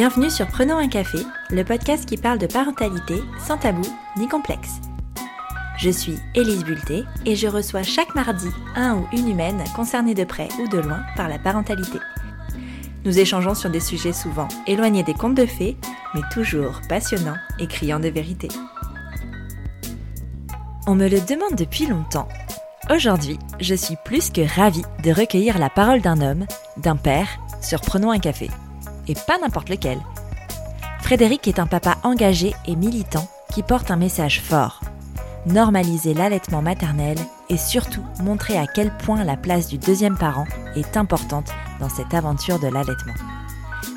[0.00, 1.18] Bienvenue sur Prenons un café,
[1.50, 3.16] le podcast qui parle de parentalité
[3.46, 3.86] sans tabou
[4.16, 4.80] ni complexe.
[5.76, 10.24] Je suis Élise Bulté et je reçois chaque mardi un ou une humaine concernée de
[10.24, 11.98] près ou de loin par la parentalité.
[13.04, 15.76] Nous échangeons sur des sujets souvent éloignés des contes de fées,
[16.14, 18.48] mais toujours passionnants et criants de vérité.
[20.86, 22.28] On me le demande depuis longtemps.
[22.88, 26.46] Aujourd'hui, je suis plus que ravie de recueillir la parole d'un homme,
[26.78, 27.28] d'un père,
[27.60, 28.48] sur Prenons un café.
[29.08, 29.98] Et pas n'importe lequel.
[31.00, 34.80] Frédéric est un papa engagé et militant qui porte un message fort.
[35.46, 37.18] Normaliser l'allaitement maternel
[37.48, 40.46] et surtout montrer à quel point la place du deuxième parent
[40.76, 41.50] est importante
[41.80, 43.14] dans cette aventure de l'allaitement.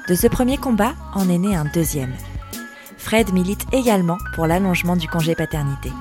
[0.07, 2.13] De ce premier combat en est né un deuxième.
[2.97, 5.91] Fred milite également pour l'allongement du congé paternité.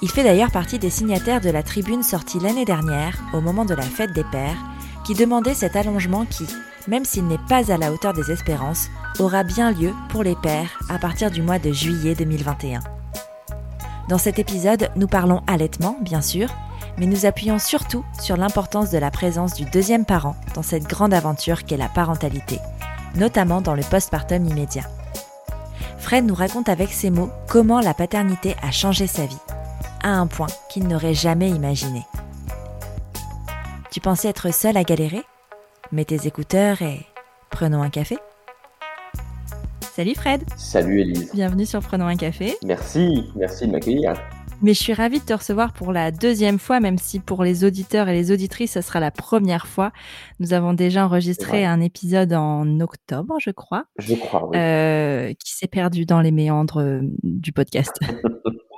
[0.00, 3.74] Il fait d'ailleurs partie des signataires de la tribune sortie l'année dernière, au moment de
[3.74, 4.56] la fête des pères,
[5.04, 6.46] qui demandait cet allongement qui,
[6.88, 8.88] même s'il n'est pas à la hauteur des espérances,
[9.18, 12.80] aura bien lieu pour les pères à partir du mois de juillet 2021.
[14.08, 16.48] Dans cet épisode, nous parlons allaitement, bien sûr,
[16.98, 21.14] mais nous appuyons surtout sur l'importance de la présence du deuxième parent dans cette grande
[21.14, 22.58] aventure qu'est la parentalité,
[23.14, 24.84] notamment dans le postpartum immédiat.
[25.98, 29.38] Fred nous raconte avec ses mots comment la paternité a changé sa vie
[30.02, 32.02] à un point qu'il n'aurait jamais imaginé.
[33.90, 35.22] Tu pensais être seul à galérer?
[35.92, 37.00] Mets tes écouteurs et
[37.50, 38.16] prenons un café.
[39.82, 42.54] Salut Fred Salut Elise Bienvenue sur Prenons un café.
[42.64, 44.14] Merci, merci de m'accueillir.
[44.62, 47.64] Mais je suis ravie de te recevoir pour la deuxième fois, même si pour les
[47.64, 49.92] auditeurs et les auditrices, ce sera la première fois.
[50.40, 53.84] Nous avons déjà enregistré un épisode en octobre, je crois.
[53.98, 54.56] Je crois, oui.
[54.56, 57.92] Euh, qui s'est perdu dans les méandres euh, du podcast.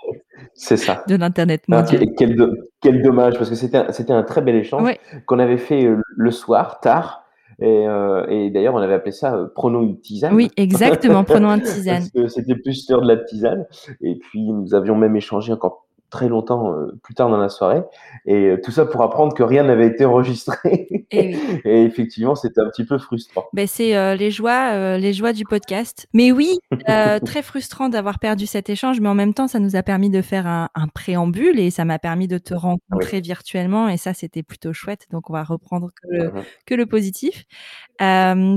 [0.54, 1.02] C'est ça.
[1.08, 1.84] De l'Internet Ah,
[2.16, 4.98] quel, do- quel dommage, parce que c'était un, c'était un très bel échange Ouais.
[5.26, 7.22] qu'on avait fait euh, le soir, tard.
[7.60, 10.34] Et, euh, et d'ailleurs, on avait appelé ça euh, Prenons une tisane.
[10.34, 11.22] Oui, exactement.
[11.24, 12.02] Prenons un tisane.
[12.28, 13.66] C'était plus l'heure de la tisane.
[14.00, 15.83] Et puis, nous avions même échangé encore
[16.14, 17.82] très longtemps euh, plus tard dans la soirée.
[18.24, 21.04] Et euh, tout ça pour apprendre que rien n'avait été enregistré.
[21.10, 21.60] Et oui.
[21.64, 23.46] Et effectivement, c'était un petit peu frustrant.
[23.52, 26.06] Ben, c'est euh, les joies, les joies du podcast.
[26.14, 26.58] Mais oui,
[27.24, 30.22] très frustrant d'avoir perdu cet échange, mais en même temps, ça nous a permis de
[30.22, 34.44] faire un, un préambule et ça m'a permis de te rencontrer virtuellement et ça, c'était
[34.44, 35.06] plutôt chouette.
[35.10, 36.44] Donc, on va reprendre que le, Mhm.
[36.66, 37.44] que le positif.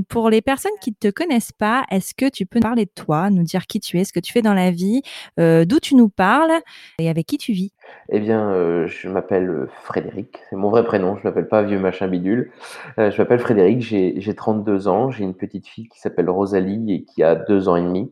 [0.10, 2.92] Pour les personnes qui ne te connaissent pas, est-ce que tu peux nous parler de
[2.94, 5.02] toi, nous dire qui tu es, ce que tu fais dans la vie,
[5.38, 6.52] d'où tu nous parles
[7.00, 7.47] et avec qui tu
[8.10, 11.80] Eh bien, euh, je m'appelle euh, Frédéric, c'est mon vrai prénom, je m'appelle pas Vieux
[11.80, 12.52] Machin Bidule.
[13.00, 16.94] Euh, je m'appelle Frédéric, j'ai j'ai 32 ans, j'ai une petite fille qui s'appelle Rosalie
[16.94, 18.12] et qui a deux ans et demi.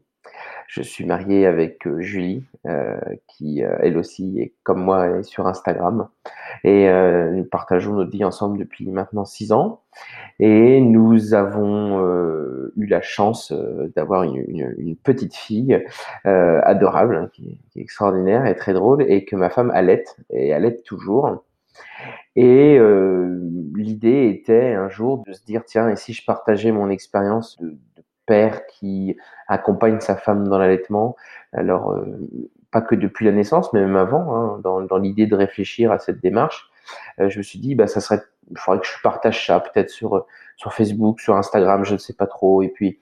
[0.68, 5.24] Je suis marié avec euh, Julie, euh, qui euh, elle aussi est comme moi est
[5.24, 6.08] sur Instagram.
[6.64, 9.82] Et euh, nous partageons notre vie ensemble depuis maintenant six ans.
[10.40, 15.82] Et nous avons euh, eu la chance euh, d'avoir une, une- une petite fille
[16.26, 20.84] adorable, hein, qui, est- extraordinaire et très drôle, et que ma femme allaite, et allaite
[20.84, 21.44] toujours.
[22.36, 22.78] Et
[23.76, 27.78] l'idée était un jour de se dire, tiens, et si je partageais mon expérience de
[28.26, 31.16] père qui accompagne sa femme dans l'allaitement,
[31.54, 32.06] alors euh,
[32.72, 36.22] pas que depuis la naissance, mais même avant, hein, dans, l'idée de réfléchir à cette
[36.22, 36.70] démarche,
[37.20, 38.22] euh, je me suis dit, bah, ça serait,
[38.52, 40.26] il faudrait que je partage ça, peut-être sur,
[40.58, 43.00] sur Facebook, sur Instagram, je ne sais pas trop, et puis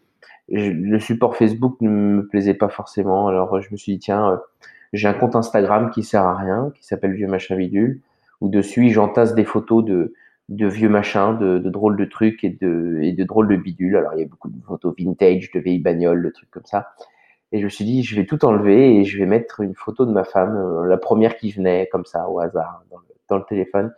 [0.49, 4.31] le support Facebook ne me plaisait pas forcément, alors euh, je me suis dit, tiens,
[4.31, 4.37] euh,
[4.91, 8.01] j'ai un compte Instagram qui sert à rien, qui s'appelle Vieux Machin Bidule,
[8.41, 10.13] où dessus j'entasse des photos de,
[10.49, 13.95] de vieux machins, de, de drôles de trucs et de, et de drôles de bidules.
[13.95, 16.89] Alors il y a beaucoup de photos vintage, de vieilles bagnoles, de trucs comme ça.
[17.51, 20.05] Et je me suis dit, je vais tout enlever et je vais mettre une photo
[20.05, 22.83] de ma femme, euh, la première qui venait comme ça au hasard
[23.29, 23.93] dans le, téléphone.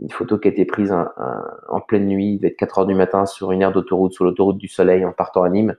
[0.00, 2.94] Une photo qui a été prise en pleine nuit, il devait être 4 heures du
[2.94, 5.74] matin sur une aire d'autoroute, sur l'autoroute du Soleil en partant à Nîmes.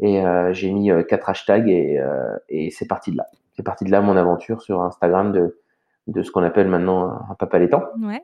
[0.00, 3.26] Et euh, j'ai mis euh, quatre hashtags et, euh, et c'est parti de là.
[3.54, 5.60] C'est parti de là mon aventure sur Instagram de,
[6.08, 7.84] de ce qu'on appelle maintenant un papa laitant.
[8.00, 8.22] Ouais.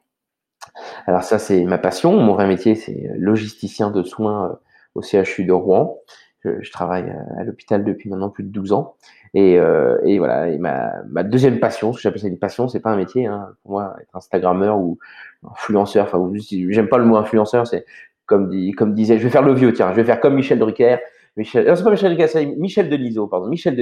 [1.06, 2.12] Alors ça, c'est ma passion.
[2.12, 4.54] Mon vrai métier, c'est logisticien de soins euh,
[4.94, 5.98] au CHU de Rouen.
[6.42, 8.96] Je, travaille à, à l'hôpital depuis maintenant plus de 12 ans.
[9.34, 12.66] Et, euh, et voilà, et ma, ma deuxième passion, ce que j'appelle ça une passion,
[12.66, 13.26] c'est pas un métier.
[13.26, 13.50] Hein.
[13.62, 14.98] Pour moi, être Instagrammeur ou
[15.48, 16.32] influenceur, enfin,
[16.70, 17.84] j'aime pas le mot influenceur, c'est
[18.26, 20.98] comme, comme disait, je vais faire le vieux, tiens, je vais faire comme Michel Drucker.
[21.36, 22.16] Michel, non, c'est pas Michel
[22.58, 23.76] Michel pardon, Michel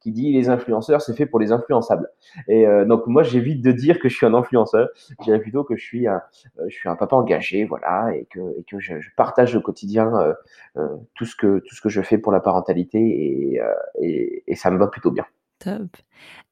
[0.00, 2.08] qui dit les influenceurs, c'est fait pour les influençables.
[2.46, 4.88] Et euh, donc moi, j'évite de dire que je suis un influenceur.
[5.18, 6.22] Je dirais plutôt que je suis un,
[6.58, 9.60] euh, je suis un papa engagé, voilà, et que, et que je, je partage au
[9.60, 10.34] quotidien euh,
[10.76, 14.44] euh, tout ce que tout ce que je fais pour la parentalité et, euh, et,
[14.46, 15.24] et ça me va plutôt bien.
[15.60, 15.96] Top.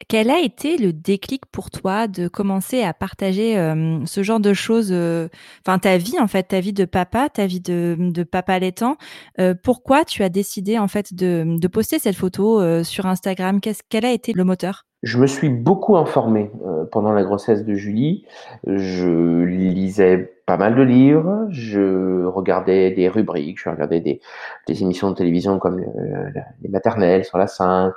[0.08, 3.54] Quel a été le déclic pour toi de commencer à partager,
[4.04, 4.92] ce genre de choses,
[5.64, 8.96] enfin ta vie en fait, ta vie de papa, ta vie de papa allaitant?
[9.38, 13.60] Heu, pourquoi tu as décidé en fait de poster cette photo, sur Instagram?
[13.60, 14.86] Qu'est-ce quel a été le moteur?
[15.02, 16.50] Je me suis beaucoup informé,
[16.90, 18.24] pendant la grossesse de Julie.
[18.66, 24.20] Je lisais pas mal de livres, je regardais des rubriques, je regardais des
[24.68, 26.32] des émissions de télévision comme, heu,
[26.62, 27.94] les maternelles sur la 5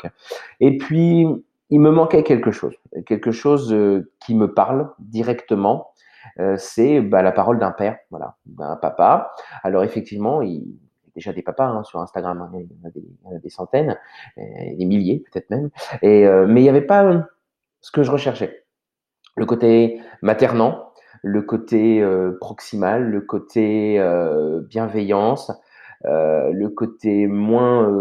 [0.60, 1.28] et puis
[1.70, 2.76] il me manquait quelque chose,
[3.06, 5.92] quelque chose, heu, qui me parle directement,
[6.40, 9.32] heu, c'est, bah, la parole d'un père, voilà, d'un papa.
[9.64, 10.64] Alors effectivement, il
[11.16, 13.40] déjà des papas hein, sur Instagram, hein, il, y en a des, y en a
[13.40, 13.98] des centaines,
[14.38, 15.70] des milliers peut-être même.
[16.02, 17.22] Et, euh, mais il n'y avait pas euh,
[17.82, 18.64] ce que je recherchais.
[19.36, 20.89] Le côté maternant,
[21.22, 25.52] le côté euh, proximal, le côté euh, bienveillance,
[26.06, 27.92] euh, le côté moins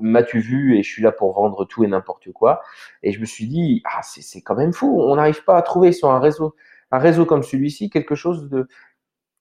[0.00, 2.60] m'as-tu vu et je suis là pour vendre tout et n'importe quoi.
[3.02, 5.92] Et je me suis dit, ah, c'est quand même fou, on n'arrive pas à trouver
[5.92, 6.54] sur un réseau,
[6.90, 8.48] un réseau comme celui-ci quelque chose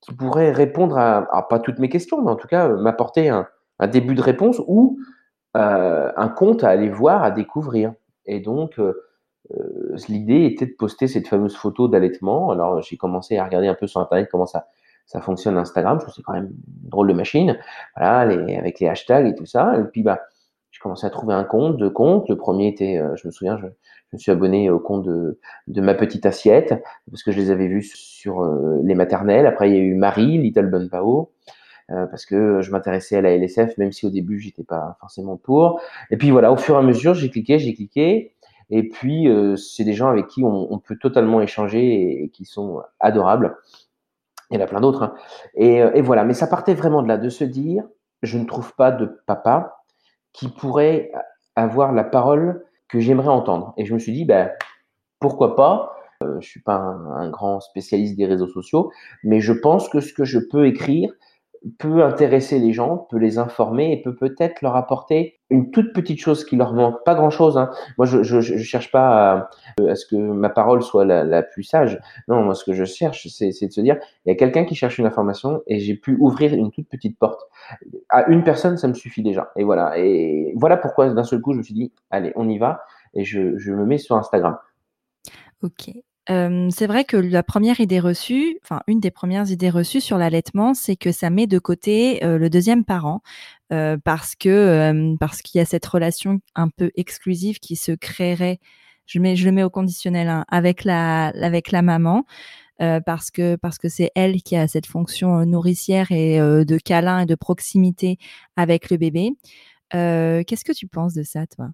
[0.01, 3.47] qui pourrait répondre à, pas toutes mes questions, mais en tout cas m'apporter un,
[3.79, 4.99] un, début de réponse ou
[5.55, 7.93] un compte à aller voir, à découvrir.
[8.25, 8.79] Et donc,
[10.07, 12.51] l'idée était de poster cette fameuse photo d'allaitement.
[12.51, 14.67] Alors, j'ai commencé à regarder un peu sur Internet comment ça,
[15.05, 15.97] ça fonctionne Instagram.
[15.99, 17.57] Je trouve c'est quand même une drôle de machine.
[17.95, 19.77] Voilà, les, avec les hashtags et tout ça.
[19.79, 20.21] Et puis, bah,
[20.71, 22.29] j'ai commencé à trouver un compte, deux comptes.
[22.29, 25.39] Le premier était, euh, je me souviens, je, je, me suis abonné au compte de,
[25.67, 26.75] de, ma petite assiette
[27.09, 29.47] parce que je les avais vus sur euh, les maternelles.
[29.47, 31.31] Après, il y a eu Marie, Little Bun Pao,
[31.89, 35.37] euh, parce que je m'intéressais à la LSF, même si au début, j'étais pas forcément
[35.37, 35.81] pour.
[36.11, 38.35] Et puis voilà, au fur et à mesure, j'ai cliqué, j'ai cliqué.
[38.69, 42.81] Et puis, euh, c'est des gens avec qui on, peut totalement échanger et, qui sont
[42.99, 43.57] adorables.
[44.51, 45.03] Il y en a plein d'autres.
[45.03, 45.13] Hein.
[45.55, 47.83] Et, et voilà, mais ça partait vraiment de là, de se dire,
[48.21, 49.83] je ne trouve pas de papa
[50.33, 51.11] qui pourrait
[51.55, 53.73] avoir la parole que j'aimerais entendre.
[53.77, 54.51] Et je me suis dit, ben,
[55.19, 55.95] pourquoi pas?
[56.23, 58.91] Euh, Je suis pas un, grand spécialiste des réseaux sociaux,
[59.23, 61.13] mais je pense que ce que je peux écrire
[61.77, 66.19] peut intéresser les gens, peut les informer et peut peut-être leur apporter une toute petite
[66.19, 67.57] chose qui leur manque, pas grand-chose.
[67.57, 67.71] Hein.
[67.97, 69.49] Moi, je, je, je, cherche pas à,
[69.87, 71.99] à, ce que ma parole soit la, la, plus sage.
[72.27, 74.75] Non, moi, ce que je cherche, c'est de se dire, il y a quelqu'un qui
[74.75, 77.41] cherche une information et j'ai pu ouvrir une toute petite porte.
[78.09, 79.51] À une personne, ça me suffit déjà.
[79.55, 79.97] Et voilà.
[79.97, 82.83] Et voilà pourquoi d'un seul coup, je me suis dit, allez, on y va
[83.13, 84.57] et je, je me mets sur Instagram.
[85.61, 85.91] Ok.
[86.29, 90.75] C'est vrai que la première idée reçue, enfin une des premières idées reçues sur l'allaitement,
[90.75, 93.21] c'est que ça met de côté le deuxième parent
[93.69, 98.59] parce que parce qu'il y a cette relation un peu exclusive qui se créerait.
[99.07, 102.25] Je le mets au conditionnel hein, avec la avec la maman.
[102.79, 107.25] parce que parce que c'est elle qui a cette fonction nourricière et de câlin et
[107.27, 108.17] de proximité
[108.57, 109.31] avec le bébé.
[109.91, 111.69] Qu'est-ce que tu penses de ça, toi?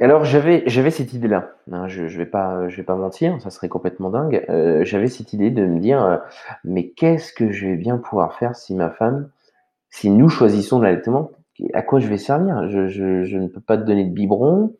[0.00, 3.50] Alors j'avais j'avais cette idée-là, hein, je je vais pas je vais pas mentir, ça
[3.50, 4.44] serait complètement dingue.
[4.50, 6.18] Heu, j'avais cette idée de me dire, heu:
[6.64, 9.30] «Mais qu'est-ce que je vais bien pouvoir faire si ma femme
[9.90, 11.30] si nous choisissons l'allaitement,
[11.74, 12.68] à quoi je vais servir?
[12.70, 14.74] Je je je ne peux pas te donner de biberon,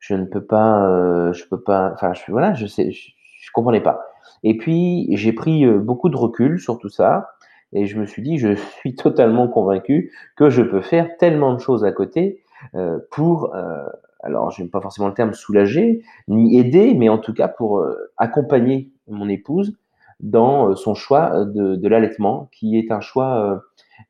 [0.00, 3.10] je ne peux pas, heu, je peux pas enfin je voilà, je sais je
[3.42, 4.00] je comprenais pas
[4.44, 7.30] et puis j'ai pris, heu, beaucoup de recul sur tout ça
[7.72, 11.60] et je me suis dit: «Je suis totalement convaincu que je peux faire tellement de
[11.60, 12.42] choses à côté,
[12.76, 13.86] heu, pour, heu»
[14.20, 17.78] alors je n'aime pas forcément le terme soulager, ni aider, mais en tout cas pour
[17.78, 19.76] euh, accompagner mon épouse
[20.20, 23.58] dans euh, son choix de, de l'allaitement, qui est un choix euh,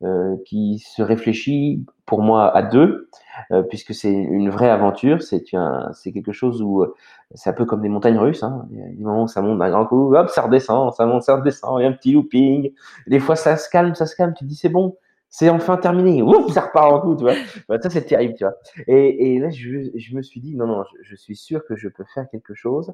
[0.07, 3.09] euh, qui se réfléchit pour moi à deux,
[3.53, 5.45] euh, puisque c'est une vraie aventure, c'est
[5.93, 6.85] c'est quelque chose où
[7.35, 8.67] c'est un peu comme des montagnes russes, hein.
[8.71, 11.07] il y a des moments où ça monte d'un grand coup, hop, ça redescend, ça
[11.07, 12.73] monte, ça redescend, il y a un petit looping,
[13.07, 14.97] des fois ça se calme, ça se calme, tu te dis c'est bon,
[15.31, 16.23] c'est enfin terminé.
[16.23, 17.35] Ouf, ça repart en coup, tu vois.
[17.69, 18.55] Bah, ça, c'est terrible, tu vois.
[18.87, 22.05] Et, là, je, me suis dit, non, non, je, je, suis sûr que je peux
[22.15, 22.93] faire quelque chose.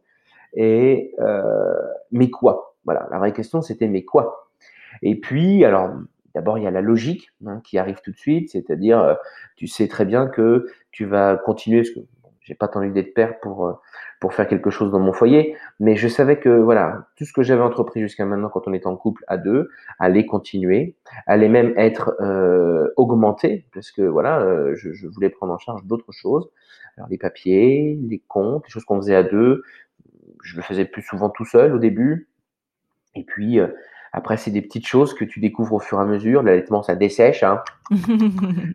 [0.54, 1.74] Et, euh,
[2.12, 2.76] mais quoi?
[2.84, 4.50] Voilà, la vraie question, c'était, mais quoi?
[5.02, 5.90] Et puis, alors,
[6.34, 9.14] d'abord, il y a la logique hein, qui arrive tout de suite, c'est-à-dire, euh,
[9.56, 12.00] tu sais très bien que tu vas continuer, parce que
[12.44, 13.72] j'ai pas attendu d'être père pour, euh,
[14.20, 17.42] pour faire quelque chose dans mon foyer, mais je savais que voilà, tout ce que
[17.42, 20.94] j'avais entrepris jusqu'à maintenant quand on était en couple à deux allait continuer,
[21.26, 25.84] allait même être euh, augmenté, parce que voilà, euh, je, je, voulais prendre en charge
[25.84, 26.48] d'autres choses,
[26.96, 29.62] alors les papiers, les comptes, les choses qu'on faisait à deux,
[30.42, 32.28] je le faisais plus souvent tout seul au début,
[33.14, 33.68] et puis euh,
[34.14, 36.44] après, c'est des petites choses que tu découvres au fur et à mesure.
[36.44, 37.42] L'allaitement, ça dessèche.
[37.42, 37.62] Hein.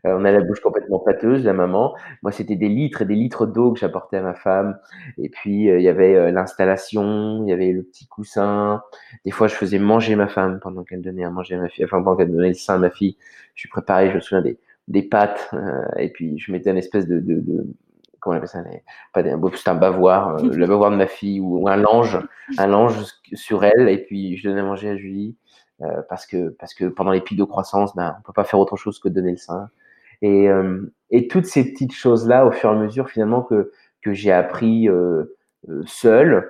[0.05, 1.95] Euh, on a la bouche complètement pâteuse, la maman.
[2.21, 4.77] Moi, c'était des litres et des litres d'eau que j'apportais à ma femme.
[5.17, 8.81] Et puis, euh, il y avait euh, l'installation, il y avait le petit coussin.
[9.25, 11.83] Des fois, je faisais manger ma femme pendant qu'elle donnait à manger à ma fille.
[11.83, 13.17] Enfin, pendant qu'elle donnait le sein à ma fille.
[13.55, 15.51] Je suis préparé, je me souviens des, des pâtes.
[15.97, 17.65] et puis, je mettais une espèce de, de, de
[18.19, 18.63] comment on appelle ça
[19.13, 22.19] Pas des, c'est un bavoir, euh, le bavoir de ma fille ou, un linge,
[22.57, 22.95] un linge
[23.33, 23.89] sur elle.
[23.89, 25.35] Et puis je donnais à manger à Julie
[25.81, 28.59] euh, parce que parce que pendant les pics de croissance, ben, on peut pas faire
[28.59, 29.69] autre chose que donner le sein.
[30.21, 33.71] Et, euh, et toutes ces petites choses là, au fur et à mesure finalement que
[34.01, 34.87] que j'ai appris
[35.85, 36.49] seul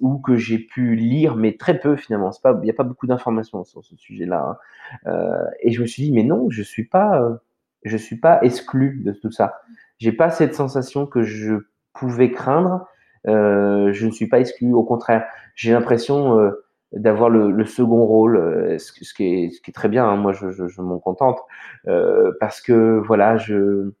[0.00, 2.30] ou que j'ai pu lire, mais très peu finalement.
[2.44, 4.58] Il n'y a pas beaucoup d'informations sur ce sujet-là.
[5.04, 5.44] Hein.
[5.60, 7.38] et je me suis dit, mais non, je suis pas
[7.84, 9.60] je suis pas exclu de tout ça.
[10.02, 11.54] J'ai pas cette sensation que je
[11.92, 12.88] pouvais craindre.
[13.28, 14.72] Euh, je ne suis pas exclu.
[14.72, 16.50] Au contraire, j'ai l'impression euh,
[16.90, 20.04] d'avoir le, second rôle, euh, ce, qui est, très bien.
[20.04, 20.16] Hein.
[20.16, 21.38] Moi, je, m'en contente
[22.40, 23.92] parce que voilà, je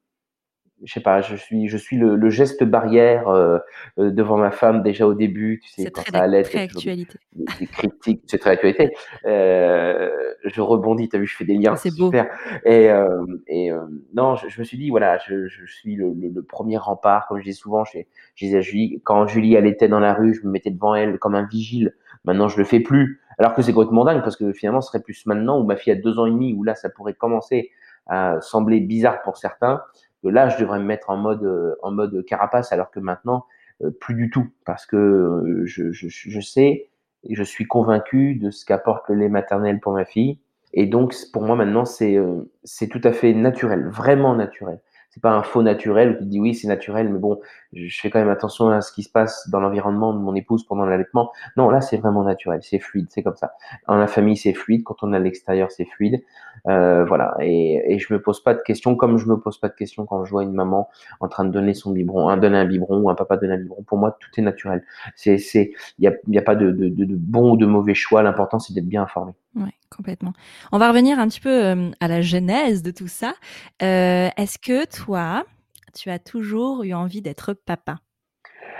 [0.84, 3.58] je sais pas, je suis, je suis le, le geste barrière euh,
[3.98, 6.44] euh devant ma femme déjà au début, tu sais, quand très, ça allait.
[6.44, 7.18] C'est très actualité.
[7.32, 8.94] Des, critiques, c'est très actualité.
[9.26, 10.10] Euh,
[10.44, 12.28] je rebondis, tu as vu, je fais des liens, c'est super.
[12.64, 13.80] Et, euh, et euh,
[14.14, 17.26] non, je, je, me suis dit, voilà, je, je suis le, le, le, premier rempart,
[17.28, 17.98] comme je dis souvent, je,
[18.34, 20.94] je disais à Julie, quand Julie elle était dans la rue, je me mettais devant
[20.94, 21.94] elle comme un vigile.
[22.24, 23.20] Maintenant, je le fais plus.
[23.38, 25.92] Alors que c'est complètement dingue, parce que finalement, ce serait plus maintenant où ma fille
[25.92, 27.70] a deux ans et demi, où là, ça pourrait commencer
[28.06, 29.80] à sembler bizarre pour certains
[30.22, 33.46] que là, je devrais me mettre en mode, euh, en mode carapace, alors que maintenant,
[33.82, 36.88] euh, plus du tout, parce que euh, je, je, je sais
[37.24, 40.38] et je suis convaincu de ce qu'apporte le lait maternel pour ma fille.
[40.74, 42.18] Et donc, pour moi, maintenant, c'est
[42.64, 44.80] c'est tout à fait naturel, vraiment naturel
[45.12, 47.38] c'est pas un faux naturel qui dit oui c'est naturel mais bon
[47.72, 50.64] je fais quand même attention à ce qui se passe dans l'environnement de mon épouse
[50.66, 51.32] pendant l'allaitement.
[51.56, 53.52] Non là c'est vraiment naturel c'est fluide c'est comme ça.
[53.88, 56.22] Dans la famille c'est fluide quand on est à l'extérieur c'est fluide.
[56.68, 59.68] Euh, voilà et, et je me pose pas de questions comme je me pose pas
[59.68, 60.88] de questions quand je vois une maman
[61.20, 63.58] en train de donner son biberon un donner un biberon ou un papa donner un
[63.58, 63.82] biberon.
[63.82, 64.84] Pour moi tout est naturel.
[65.16, 67.66] C'est c'est il y a, y a pas de, de, de, de bon ou de
[67.66, 68.22] mauvais choix.
[68.22, 69.32] L'important c'est d'être bien informé.
[69.54, 70.32] Ouais, complètement.
[70.72, 73.34] On va revenir un petit peu euh, à la genèse de tout ça.
[73.82, 75.44] Euh, Est-ce que toi,
[75.92, 77.98] tu as toujours eu envie d'être papa?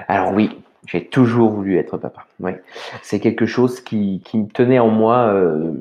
[0.09, 2.27] Alors oui, j'ai toujours voulu être papa.
[2.41, 2.63] Ouais.
[3.03, 5.73] C'est quelque chose qui, qui, me tenait en moi euh,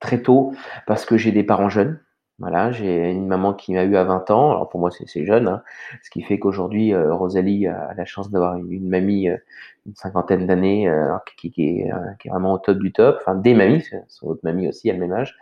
[0.00, 0.54] très tôt
[0.86, 1.98] parce que j'ai des parents jeunes.
[2.38, 4.50] Voilà, j'ai une maman qui m'a eu à 20 ans.
[4.50, 5.62] Alors pour moi, c'est jeune, hein.
[6.02, 9.36] ce qui fait qu'aujourd'hui, euh, Rosalie a la chance d'avoir une, mamie, euh,
[9.86, 13.18] une cinquantaine d'années, euh, qui, est, qui, est, vraiment au top du top.
[13.20, 15.36] Enfin, des mamies, son autre mamie aussi, à le même âge.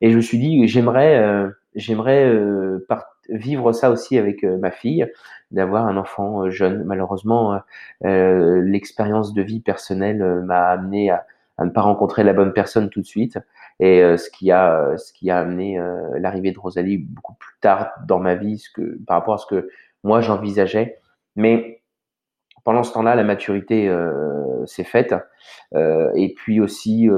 [0.00, 1.44] Et je me suis dit, j'aimerais,
[1.76, 2.32] euh, j'aimerais
[3.28, 5.10] vivre ça aussi avec ma fille,
[5.50, 6.84] d'avoir un enfant jeune.
[6.84, 7.60] Malheureusement,
[8.02, 11.26] l'expérience de vie personnelle m'a amené à,
[11.64, 13.38] ne pas rencontrer la bonne personne tout de suite.
[13.78, 17.34] Et euh, ce qui a euh, ce qui a amené euh, l'arrivée de Rosalie beaucoup
[17.34, 19.68] plus tard dans ma vie ce que par rapport à ce que
[20.04, 21.00] moi j'envisageais.
[21.36, 21.82] Mais
[22.64, 25.14] pendant ce temps-là la maturité euh, s'est faite.
[25.74, 27.08] Euh, et puis aussi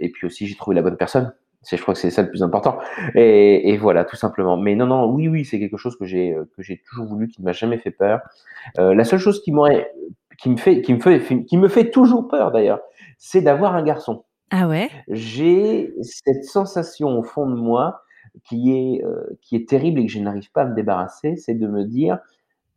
[0.00, 1.32] et puis aussi j'ai trouvé la bonne personne
[1.66, 2.78] je crois que c'est ça le plus important.
[3.14, 4.56] Et, et, voilà tout simplement.
[4.56, 7.40] Mais non non oui oui c'est quelque chose que j'ai que j'ai toujours voulu qui
[7.40, 8.20] ne m'a jamais fait peur.
[8.76, 9.92] La seule chose qui m'aurait
[10.38, 12.80] qui me fait qui me fait qui me fait toujours peur d'ailleurs
[13.20, 14.24] c'est d'avoir un garçon.
[14.50, 14.90] Ah ouais?
[15.08, 18.02] J'ai cette sensation au fond de moi
[18.44, 21.54] qui est, euh, qui est terrible et que je n'arrive pas à me débarrasser, c'est
[21.54, 22.18] de me dire,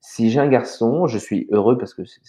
[0.02, 2.22] si j'ai un garçon, je suis heureux parce que c'est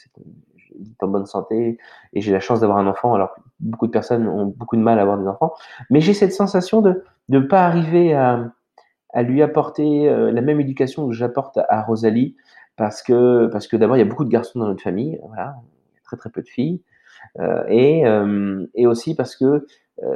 [1.01, 1.79] en bonne santé
[2.13, 4.83] et j'ai la chance d'avoir un enfant, alors que beaucoup de personnes ont beaucoup de
[4.83, 5.55] mal à avoir des enfants,
[5.91, 8.53] mais j'ai cette sensation de ne pas arriver à,
[9.13, 12.37] à lui apporter euh, la même éducation que j'apporte à Rosalie,
[12.77, 15.57] parce que, parce que d'abord, il y a beaucoup de garçons dans notre famille, voilà,
[16.05, 16.83] très très peu de filles,
[17.39, 19.67] euh, et, euh, et aussi parce que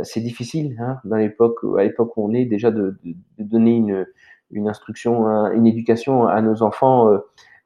[0.02, 3.76] c'est difficile hein, dans l'époque, à l'époque où on est déjà de, de, de donner
[3.76, 4.06] une,
[4.50, 7.08] une instruction, une éducation à nos enfants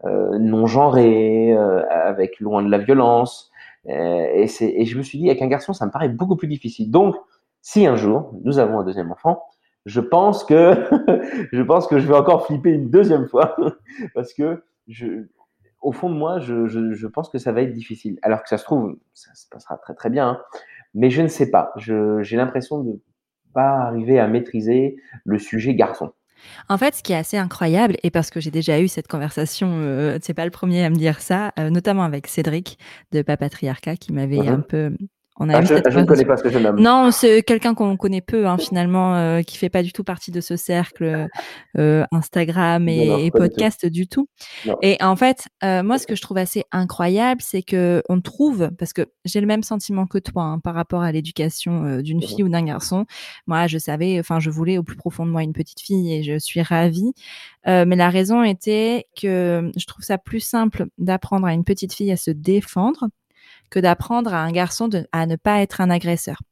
[0.04, 3.50] non genrés, euh, avec loin de la violence.
[3.88, 6.48] Euh, et, et, je me suis dit, avec un garçon, ça me paraît beaucoup plus
[6.48, 6.90] difficile.
[6.90, 7.16] Donc,
[7.62, 9.42] si un jour nous avons un deuxième enfant,
[9.86, 10.74] je pense que
[11.52, 13.56] je pense que je vais encore flipper une deuxième fois
[14.14, 15.26] parce que je,
[15.80, 18.18] au fond de moi, je, pense que ça va être difficile.
[18.22, 20.28] Alors que ça se trouve, ça se passera très très bien.
[20.28, 20.40] Hein.
[20.94, 21.72] Mais je ne sais pas.
[21.76, 23.00] J'ai l'impression de
[23.52, 26.12] pas arriver à maîtriser le sujet garçon.
[26.68, 29.68] En fait, ce qui est assez incroyable, et parce que j'ai déjà eu cette conversation,
[29.72, 32.78] euh, c'est pas le premier à me dire ça, euh, notamment avec Cédric
[33.12, 34.96] de Papatriarcat, qui m'avait un peu
[35.38, 36.80] on a ah, je, je ne connais pas ce jeune homme.
[36.80, 40.30] Non, c'est quelqu'un qu'on connaît peu hein, finalement, euh, qui fait pas du tout partie
[40.30, 41.28] de ce cercle
[41.78, 44.02] euh, Instagram et, non, non, et podcast du tout.
[44.02, 44.28] Du tout.
[44.82, 48.70] Et en fait, euh, moi, ce que je trouve assez incroyable, c'est que on trouve,
[48.78, 52.20] parce que j'ai le même sentiment que toi hein, par rapport à l'éducation euh, d'une
[52.20, 53.06] fille ou d'un garçon.
[53.46, 56.22] Moi, je savais, enfin, je voulais au plus profond de moi une petite fille et
[56.24, 57.12] je suis ravie.
[57.68, 61.92] Euh, mais la raison était que je trouve ça plus simple d'apprendre à une petite
[61.92, 63.06] fille à se défendre
[63.72, 66.42] que d'apprendre à un garçon de, à ne pas être un agresseur.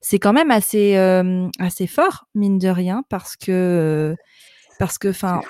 [0.00, 3.52] C'est quand même assez, euh, assez fort, mine de rien, parce que.
[3.52, 4.16] Euh,
[4.80, 5.40] parce que, enfin,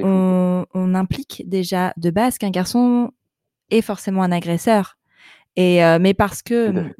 [0.00, 3.12] on, implique déjà de base qu'un garçon
[3.70, 4.98] est forcément un agresseur.
[5.54, 6.92] Et mais parce que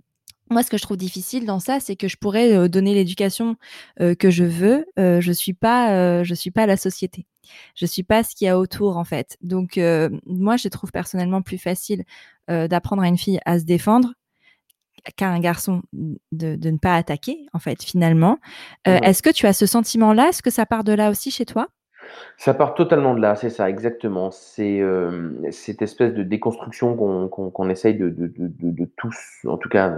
[0.52, 3.56] moi, ce que je trouve difficile dans ça, c'est que je pourrais donner l'éducation
[3.98, 4.86] que je veux.
[4.96, 7.26] je suis pas, je suis pas la société.
[7.74, 9.36] Je suis pas ce qu'il y a autour en fait.
[9.42, 9.80] Donc
[10.26, 12.04] moi, je trouve personnellement plus facile
[12.48, 14.12] d'apprendre à une fille à se défendre
[15.16, 18.38] qu'à un garçon de, ne pas attaquer en fait finalement.
[18.84, 20.28] Est-ce que tu as ce sentiment-là?
[20.28, 21.68] Est-ce que ça part de là aussi chez toi?
[22.36, 24.30] Ça part totalement de là, c'est ça, exactement.
[24.30, 24.82] C'est
[25.50, 29.16] cette espèce de déconstruction qu'on essaye de, de, tous,
[29.46, 29.94] en tout cas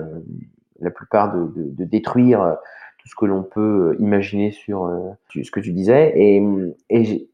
[0.81, 2.57] la plupart, de, détruire
[2.99, 4.91] tout ce que l'on peut imaginer sur
[5.31, 6.13] ce que tu disais.
[6.17, 6.43] Et,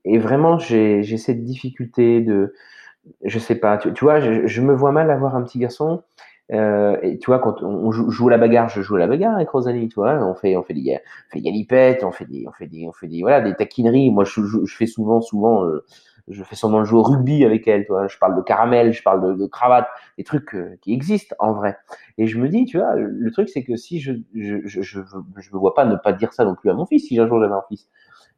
[0.05, 2.55] et, vraiment, j'ai cette difficulté de,
[3.25, 6.03] je sais pas, tu, vois, je, me vois mal avoir un petit garçon
[6.53, 9.89] euh, et tu vois, quand on joue, la bagarre, je joue la bagarre avec Rosalie,
[9.89, 12.67] tu vois, on fait, on fait des, on fait galipettes, on fait des, on fait
[12.67, 14.11] des, on fait des, voilà, des taquineries.
[14.11, 15.85] Moi, je, je, fais souvent, souvent, euh,
[16.29, 18.09] je fais souvent jouer au rugby avec elle, tu vois.
[18.09, 19.89] Je parle de caramel, je parle de, de cravate,
[20.19, 21.77] des trucs euh, qui existent en vrai.
[22.19, 25.01] Et je me dis, tu vois, le truc, c'est que si je, je, je, je,
[25.39, 27.29] je me vois pas ne pas dire ça non plus à mon fils, si un
[27.29, 27.89] jour j'avais un fils.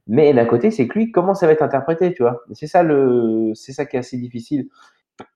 [0.08, 2.42] Mais d'un côté, c'est que lui, comment ça va être interprété, tu vois.
[2.52, 4.68] C'est ça le, c'est ça qui est assez difficile.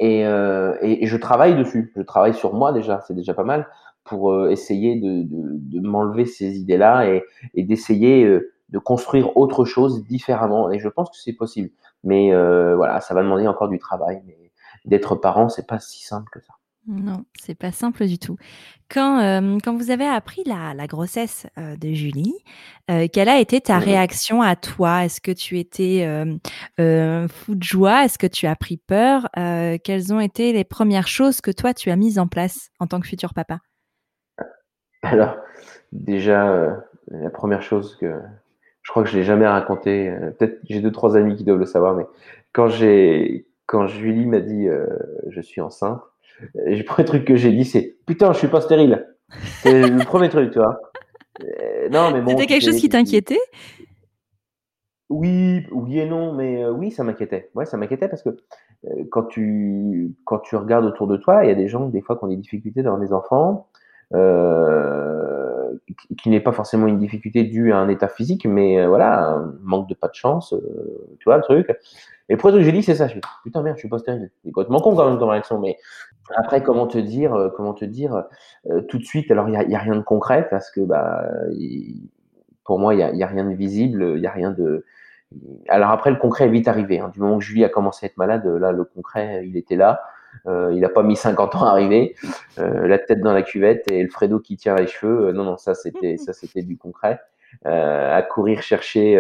[0.03, 1.93] Euh, et, et, je travaille dessus.
[1.97, 3.69] Je travaille sur moi déjà, c'est déjà pas mal,
[4.05, 9.65] pour euh, essayer de, de, m'enlever ces idées-là et, et d'essayer euh, de construire autre
[9.65, 10.71] chose différemment.
[10.71, 11.71] Et je pense que c'est possible.
[12.05, 12.31] Mais
[12.75, 14.23] voilà, ça va demander encore du travail.
[14.27, 14.53] Mais
[14.85, 16.55] d'être parent, c'est pas si simple que ça.
[16.89, 18.37] Non, c'est pas simple du tout.
[18.89, 22.37] Quand, euh, quand vous avez appris la, la grossesse euh, de Julie,
[22.91, 25.05] euh, quelle a été ta réaction à toi?
[25.05, 26.07] Est-ce que tu étais
[26.79, 28.05] fou de joie?
[28.05, 29.29] Est-ce que tu as pris peur?
[29.35, 33.01] Quelles ont été les premières choses que toi tu as mises en place en tant
[33.01, 33.59] que futur papa?
[35.03, 35.37] Alors,
[35.91, 38.21] déjà, la première chose que
[38.83, 41.67] je crois que je l'ai jamais raconté, peut-être j'ai deux trois amis qui doivent le
[41.67, 42.07] savoir, mais
[42.53, 44.69] quand j'ai quand Julie m'a dit
[45.29, 46.01] je suis enceinte
[46.55, 49.07] le premier truc que j'ai dit, c'est putain, je suis pas stérile.
[49.63, 50.81] C'est le premier truc, tu vois.
[51.43, 52.31] Euh, non, mais bon.
[52.31, 53.41] C'était quelque chose qui t'inquiétait?
[55.09, 57.51] Oui, oui et non, mais euh, oui, ça m'inquiétait.
[57.55, 61.49] Ouais, ça m'inquiétait parce que euh, quand tu quand tu regardes autour de toi, il
[61.49, 63.69] y a des gens des fois qui ont des difficultés dans les enfants,
[66.19, 69.89] qui n'est pas forcément une difficulté due à un état physique, mais voilà, un manque
[69.89, 70.55] de pas de chance,
[71.19, 71.69] tu vois le truc.
[72.29, 73.07] Et premier truc que j'ai dit, c'est ça.
[73.09, 74.31] Je putain merde, je suis pas stérile.
[74.45, 75.77] C'est complètement con quand même comme réaction, mais
[76.35, 78.25] après, comment te dire, euh, comment te dire
[78.69, 81.25] euh, tout de suite Alors, il n'y a, a, rien de concret parce que, bah,
[82.65, 84.85] pour moi, il n'y a, a, rien de visible, il n'y a rien de.
[85.69, 86.99] Alors après, le concret est vite arrivé.
[86.99, 87.11] Hein.
[87.13, 90.03] Du moment que Julie a commencé à être malade, là, le concret, il était là.
[90.47, 92.15] Euh, il n'a pas mis 50 ans à arriver.
[92.59, 95.33] Euh, la tête dans la cuvette et le Fredo qui tient les cheveux.
[95.33, 97.21] non, non, ça c'était, ça c'était du concret.
[97.65, 99.17] à courir chercher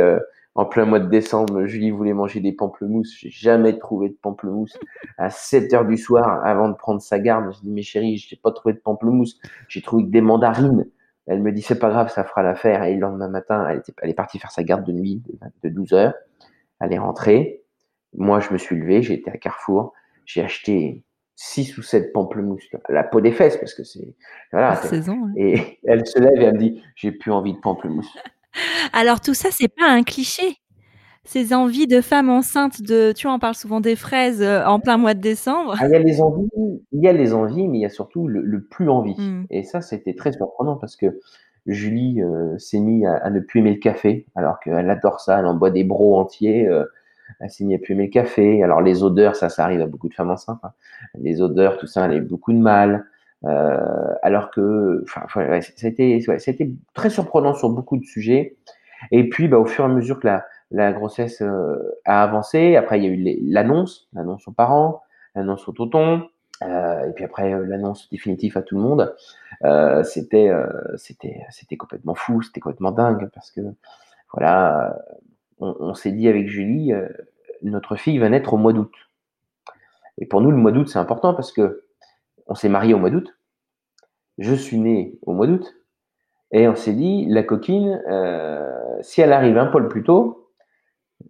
[0.57, 3.15] en plein mois de décembre, Julie voulait manger des pamplemousses.
[3.19, 4.79] J'ai jamais trouvé de pamplemousse.
[5.19, 8.35] À 7 heures du soir, avant de prendre sa garde, je dis, mais chérie, je
[8.35, 9.39] n'ai pas trouvé de pamplemousse.
[9.69, 10.87] J'ai trouvé que des mandarines.
[11.27, 12.85] Elle me dit, c'est pas grave, ça fera l'affaire.
[12.85, 15.23] Et le lendemain matin, elle, était, elle est partie faire sa garde de nuit
[15.63, 16.15] de 12 heures.
[16.81, 17.63] Elle est rentrée.
[18.15, 19.93] Moi, je me suis levé, j'ai été à Carrefour.
[20.25, 22.65] J'ai acheté 6 ou 7 pamplemousses.
[22.89, 24.15] La peau des fesses, parce que c'est,
[24.53, 24.77] voilà.
[24.77, 28.17] Saison, Et elle se lève et elle me dit, j'ai plus envie de pamplemousse.
[28.93, 30.59] Alors tout ça, c'est pas un cliché.
[31.25, 34.79] Ces envies de femmes enceintes de, tu vois, on parle souvent des fraises euh, en
[34.79, 35.75] plein mois de décembre.
[35.81, 36.49] Ah, il y a les envies,
[36.93, 39.17] il y a les envies, mais il y a surtout le, plus envie.
[39.19, 39.47] Mmh.
[39.51, 41.19] Et ça, c'était très surprenant parce que
[41.67, 45.47] Julie euh, s'est mise à, ne plus aimer le café, alors qu'elle adore ça, elle
[45.47, 46.69] en boit des bros entiers.
[46.69, 46.85] Euh,
[47.41, 48.63] elle s'est mise à plus aimer le café.
[48.63, 50.61] Alors les odeurs, ça, ça arrive à beaucoup de femmes enceintes.
[50.63, 50.71] Hein.
[51.19, 53.05] Les odeurs, tout ça, elle a beaucoup de mal.
[53.47, 56.39] Euh, alors que, enfin, ouais, c'était ouais,
[56.95, 58.57] très surprenant sur beaucoup de sujets.
[59.11, 60.29] Et puis, bah, au fur et à mesure que
[60.71, 65.03] la, grossesse euh, a avancé, après il y a eu l'annonce, l'annonce aux parents,
[65.35, 66.29] l'annonce au tonton,
[66.63, 69.15] euh, et puis après l'annonce définitive à tout le monde.
[70.05, 70.51] C'était,
[70.97, 73.61] c'était, c'était complètement fou, c'était complètement dingue parce que
[74.33, 74.99] voilà,
[75.61, 76.93] on s'est dit avec Julie,
[77.63, 78.93] notre fille va naître au mois d'août.
[80.19, 81.85] Et pour nous, le mois d'août, c'est important parce que
[82.47, 83.36] on s'est marié au mois d'août.
[84.39, 85.77] Je suis né au mois d'août.
[86.53, 90.51] Et on s'est dit, la coquine, euh, si elle arrive un poil plus tôt,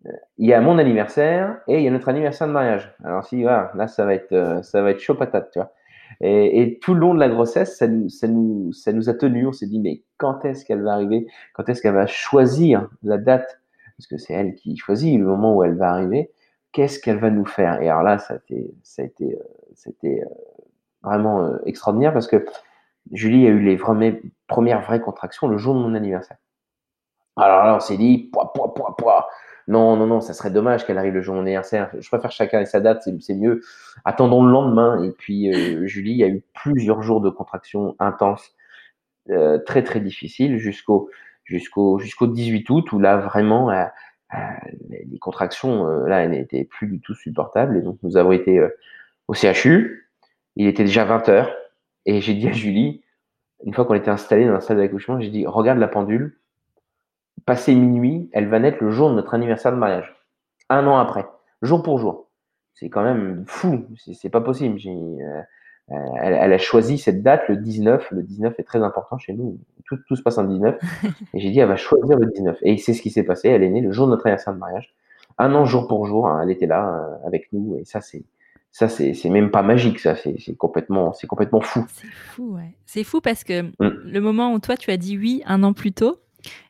[0.06, 2.94] euh, il y a mon anniversaire et il y a notre anniversaire de mariage.
[3.02, 5.72] Alors si, voilà, là, ça va être, euh, ça va être chaud patate, tu vois.
[6.20, 9.14] Et, et, tout le long de la grossesse, ça nous, ça nous, ça nous a
[9.14, 9.46] tenu.
[9.46, 11.26] On s'est dit, mais quand est-ce qu'elle va arriver?
[11.54, 13.60] Quand est-ce qu'elle va choisir la date?
[13.96, 16.30] Parce que c'est elle qui choisit le moment où elle va arriver.
[16.72, 17.80] Qu'est-ce qu'elle va nous faire?
[17.80, 19.38] Et alors là, ça a été, ça a été,
[19.74, 20.22] c'était
[21.02, 22.44] vraiment euh, extraordinaire parce que
[23.12, 26.38] Julie a eu les premières vraies contractions le jour de mon anniversaire.
[27.36, 29.28] Alors là, on s'est dit, poids, poids, poids, poids.
[29.68, 31.90] Non, non, non, ça serait dommage qu'elle arrive le jour de mon anniversaire.
[31.98, 33.62] Je préfère chacun et sa date, c'est mieux.
[34.04, 35.02] Attendons le lendemain.
[35.02, 38.54] Et puis, euh, Julie a eu plusieurs jours de contractions intenses,
[39.30, 41.10] euh, très, très difficiles, jusqu'au
[41.48, 43.84] 18 août, où là, vraiment, euh,
[44.88, 47.76] les contractions, là, elles n'étaient plus du tout supportables.
[47.76, 48.60] Et donc, nous avons été
[49.28, 50.08] au CHU.
[50.54, 51.50] Il était déjà 20 heures.
[52.06, 53.02] Et j'ai dit à Julie,
[53.64, 56.38] une fois qu'on était installé dans la salle d'accouchement, j'ai dit, regarde la pendule
[57.44, 60.14] passé minuit, elle va naître le jour de notre anniversaire de mariage.
[60.68, 61.26] Un an après,
[61.62, 62.28] jour pour jour.
[62.74, 64.78] C'est quand même fou, c'est pas possible.
[64.86, 65.42] Euh,
[66.20, 68.10] elle, a choisi cette date, le 19.
[68.10, 69.58] Le 19 est très important chez nous.
[69.86, 70.78] Tout, tout se passe en 19.
[71.34, 72.58] Et j'ai dit, elle va choisir le 19.
[72.62, 73.48] Et c'est ce qui s'est passé.
[73.48, 74.94] Elle est née le jour de notre anniversaire de mariage.
[75.38, 77.76] Un an jour pour jour, hein, elle était là euh, avec nous.
[77.78, 78.24] Et ça, c'est
[78.76, 83.04] ça c'est même pas magique ça c'est complètement c'est complètement fou c'est fou ouais c'est
[83.04, 83.72] fou parce que mm.
[83.80, 86.18] le moment où toi tu as dit oui un an plus tôt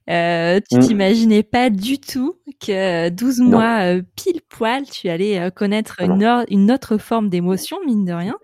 [0.09, 0.81] euh, tu mm.
[0.83, 6.45] t'imaginais pas du tout que 12 mois euh, pile poil, tu allais euh, connaître une,
[6.49, 8.37] une, autre forme d'émotion, mine de rien.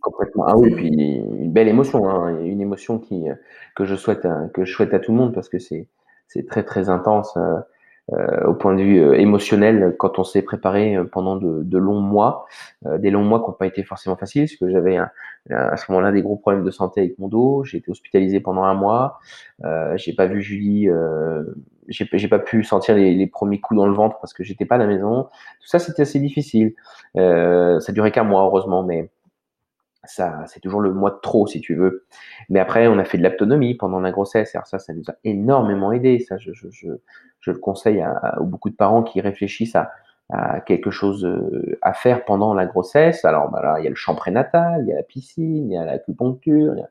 [0.00, 0.46] Complètement.
[0.48, 3.26] Ah oui, puis une belle émotion, hein, une émotion qui,
[3.76, 5.86] que, je souhaite à, que je souhaite à tout le monde parce que c'est
[6.48, 7.36] très très intense.
[7.36, 7.60] Euh,
[8.12, 12.46] au point de vue euh, émotionnel quand on s'est préparé euh, pendant de, longs mois,
[12.98, 14.98] des longs mois qui n'ont pas été forcément faciles, parce que j'avais
[15.50, 18.64] à ce moment-là des gros problèmes de santé avec mon dos, j'ai été hospitalisé pendant
[18.64, 19.18] un mois,
[19.64, 21.44] euh, j'ai pas vu Julie, euh,
[21.88, 24.76] j'ai pas pu sentir les, les, premiers coups dans le ventre parce que j'étais pas
[24.76, 25.24] à la maison.
[25.60, 26.74] Tout ça c'était assez difficile.
[27.16, 29.10] Euh, ça durait qu'un mois heureusement, mais
[30.06, 32.06] ça, c'est toujours le mois de trop, si tu veux.
[32.48, 34.54] Mais après, on a fait de l'autonomie pendant la grossesse.
[34.54, 36.18] Alors ça, ça nous a énormément aidé.
[36.18, 36.50] Ça, je,
[37.46, 39.90] le conseille à, beaucoup de parents qui réfléchissent à,
[40.66, 43.24] quelque chose euh, à faire pendant la grossesse.
[43.24, 45.74] Alors, bah là, il y a le champ prénatal, il y a la piscine, il
[45.74, 46.86] y a l'acupuncture, il,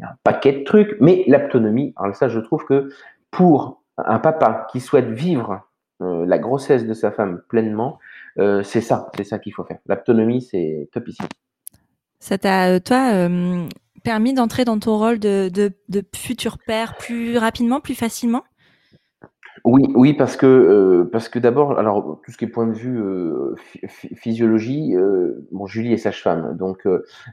[0.00, 0.96] il, y a un paquet de trucs.
[1.00, 2.88] Mais l'autonomie, alors ça, je trouve que
[3.30, 5.68] pour un papa qui souhaite vivre
[6.00, 7.98] euh, la grossesse de sa femme pleinement,
[8.38, 9.78] euh, c'est ça, c'est ça qu'il faut faire.
[9.86, 11.22] L'autonomie, c'est top ici.
[12.20, 13.66] Ça t'a, euh, toi, euh,
[14.02, 15.70] permis d'entrer dans ton rôle de,
[16.14, 18.44] futur père plus rapidement, plus facilement?
[19.64, 22.72] Oui, oui, parce que euh, parce que d'abord, alors tout ce qui est point de
[22.72, 23.00] vue
[23.90, 24.94] physiologie,
[25.50, 26.86] bon, Julie est sage-femme, donc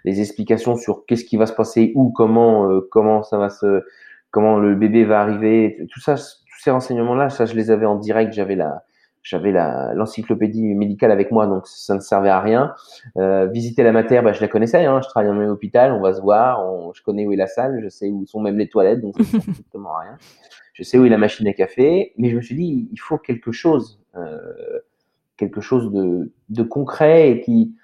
[0.03, 3.83] les explications sur qu'est-ce qui va se passer, où, comment, comment ça va se,
[4.31, 7.95] comment le bébé va arriver, tout ça, tous ces renseignements-là, ça je les avais en
[7.95, 8.84] direct, j'avais la
[9.25, 12.75] j'avais l'encyclopédie médicale avec moi, donc ça ne servait à rien.
[13.17, 15.91] Euh, visiter la matière, bah, je la connaissais, hein, je travaille dans le même hôpital,
[15.93, 16.61] on va se voir,
[16.93, 19.23] je connais où est la salle, je sais où sont même les toilettes, donc ça
[19.23, 20.17] ne sert strictement à rien.
[20.73, 23.17] Je sais où est la machine à café, mais je me suis dit, il faut
[23.17, 24.37] quelque chose, euh,
[25.37, 27.75] quelque chose de, de, concret et qui,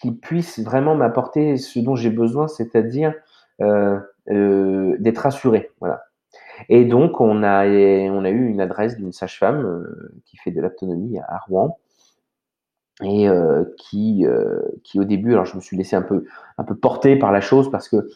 [0.00, 3.14] qui puisse vraiment m'apporter ce dont j'ai besoin, c'est-à-dire
[3.60, 4.00] euh,
[4.98, 5.70] d'être rassuré.
[5.78, 6.05] Voilà.
[6.68, 10.60] Et donc, on a, on a eu une adresse d'une sage-femme euh, qui fait de
[10.60, 11.78] l'autonomie à Rouen.
[13.02, 16.24] Et euh, qui, euh, qui au début, alors je me suis laissé un peu,
[16.56, 18.08] un peu porter par la chose parce que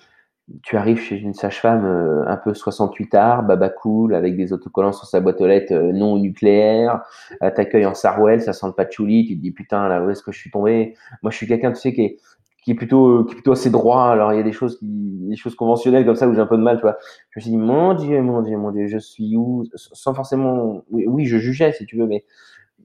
[0.62, 1.84] tu arrives chez une sage-femme
[2.26, 6.18] un peu 68 art, baba cool, avec des autocollants sur sa boîte aux lettres non
[6.18, 7.02] nucléaire,
[7.40, 10.32] t'accueille en Sarwell, ça sent le patchouli, tu te dis putain là où est-ce que
[10.32, 10.96] je suis tombé?
[11.22, 12.18] Moi je suis quelqu'un tu sais qui est,
[12.62, 14.04] qui est plutôt qui est plutôt assez droit.
[14.04, 16.46] Alors il y a des choses qui des choses conventionnelles comme ça où j'ai un
[16.46, 16.98] peu de mal, tu vois.
[17.30, 19.64] Je me suis dit mon dieu, mon dieu, mon dieu, je suis où?
[19.74, 22.24] Sans forcément oui, oui, je jugeais si tu veux mais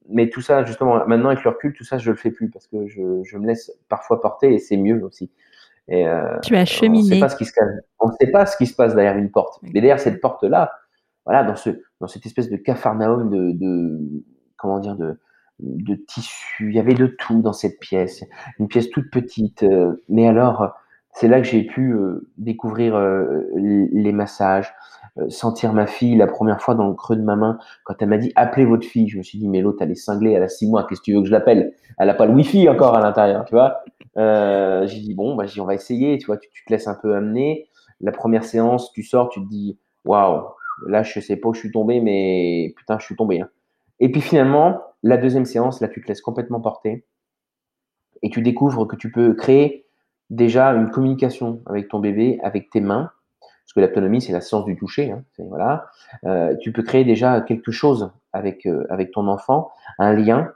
[0.08, 2.68] mais tout ça justement maintenant avec le recul, tout ça je le fais plus parce
[2.68, 5.32] que je, je me laisse parfois porter et c'est mieux aussi.
[5.88, 7.00] Et euh, tu as cheminé.
[7.00, 7.54] On ne sait pas ce qui se
[8.00, 9.60] on sait pas ce qui se passe derrière une porte.
[9.62, 10.72] Mais derrière cette porte là,
[11.26, 14.24] voilà, dans ce dans cette espèce de cafarnaum de, de
[14.58, 15.18] comment dire de
[15.60, 18.24] de tissu, il y avait de tout dans cette pièce,
[18.60, 19.64] une pièce toute petite.
[19.64, 20.74] Euh, mais alors,
[21.12, 24.74] c'est là que j'ai pu euh, découvrir euh, les massages,
[25.30, 28.18] sentir ma fille la première fois dans le creux de ma main quand elle m'a
[28.18, 29.08] dit appelez votre fille.
[29.08, 31.06] Je me suis dit mais l'autre elle est cinglée, elle a six mois, qu'est-ce que
[31.06, 31.74] tu veux que je l'appelle?
[31.98, 33.84] Elle a pas le wifi encore à l'intérieur, tu vois?
[34.18, 37.70] j'ai dit bon bah on va essayer, tu vois, tu, te laisses un peu amener.
[38.02, 40.44] La première séance, tu sors, tu te dis waouh,
[40.86, 43.40] là je sais pas où je suis tombé, mais putain je suis tombé.
[43.40, 43.48] Hein.
[44.02, 47.06] Et puis finalement, la deuxième séance, là, tu te laisses complètement porter
[48.24, 49.86] et tu découvres que tu peux créer
[50.32, 54.66] déjà une communication avec ton bébé, avec tes mains, parce que l'autonomie, c'est la science
[54.66, 55.12] du toucher.
[55.12, 55.92] Hein, voilà.
[56.26, 60.52] Euh, tu peux créer déjà quelque chose avec, euh, avec ton enfant, un lien.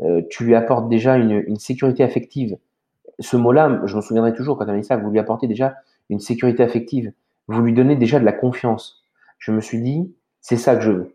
[0.00, 2.58] Euh, tu lui apportes déjà une, sécurité affective.
[3.20, 5.76] Ce mot-là, je me souviendrai toujours quand tu as dit ça, vous lui apportez déjà
[6.10, 7.12] une sécurité affective.
[7.46, 9.04] Vous lui donnez déjà de la confiance.
[9.38, 11.14] Je me suis dit, c'est ça que je veux.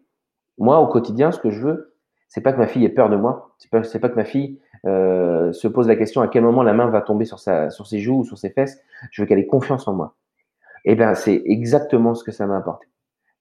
[0.57, 1.89] Moi, au quotidien, ce que je veux,
[2.29, 3.51] c'est pas que ma fille ait peur de moi.
[3.57, 6.73] C'est pas, pas que ma fille euh, se pose la question à quel moment la
[6.73, 8.79] main va tomber sur, sa, sur ses joues ou sur ses fesses.
[9.11, 10.15] Je veux qu'elle ait confiance en moi.
[10.85, 12.87] Et eh ben, c'est exactement ce que ça m'a apporté.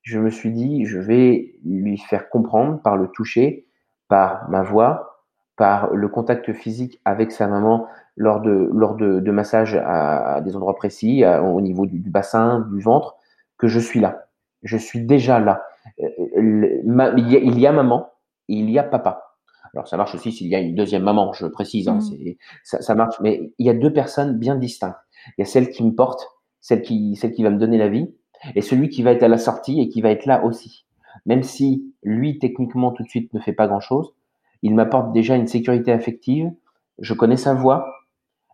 [0.02, 3.66] je me suis dit, je vais lui faire comprendre par le toucher,
[4.08, 5.24] par ma voix,
[5.56, 10.56] par le contact physique avec sa maman lors de, lors de, de massages à, des
[10.56, 13.16] endroits précis, au niveau du, bassin, du ventre,
[13.58, 14.26] que je suis là.
[14.62, 15.62] Je suis déjà là.
[16.00, 18.17] Euh, il, y a, maman et
[18.48, 19.36] il y a papa.
[19.74, 22.32] Alors ça marche aussi s'il y a une deuxième maman, je précise, hein, mmh.
[22.64, 24.96] ça, ça, marche, mais il y a deux personnes bien distinctes.
[25.36, 26.26] Il y a celle qui me porte,
[26.60, 28.08] celle qui, celle qui va me donner la vie,
[28.54, 30.86] et celui qui va être à la sortie et qui va être là aussi.
[31.26, 34.14] Même si lui, techniquement, tout de suite, ne fait pas grand-chose,
[34.62, 36.50] il m'apporte déjà une sécurité affective,
[36.98, 37.86] je connais sa voix,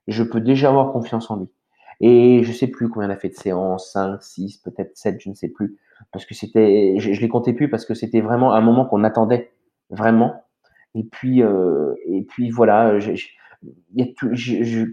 [0.07, 1.49] je peux déjà avoir confiance en lui.
[2.01, 5.31] Et je sais plus combien on a fait de séances, 5, 6, peut-être 7, je
[5.31, 5.77] ne sais plus.
[6.13, 9.05] Parce que c'était, je, je les comptais plus parce que c'était vraiment un moment qu'on
[9.05, 9.53] attendait,
[9.95, 10.45] vraiment.
[10.95, 12.99] Et puis, euh, et puis voilà,
[13.95, 14.07] y a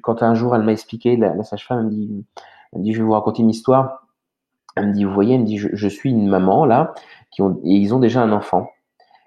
[0.02, 3.50] quand un jour elle m'a expliqué, la, sage-femme me dit, je vais vous raconter une
[3.50, 4.08] histoire.
[4.76, 6.94] Elle me dit, vous voyez, elle me dit, je, je suis une maman là,
[7.30, 8.70] qui ont, et ils ont déjà un enfant.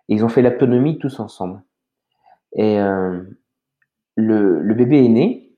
[0.08, 1.62] Et ils ont fait l'autonomie tous ensemble.
[2.54, 3.22] Et euh,
[4.16, 5.52] le, le, bébé est né.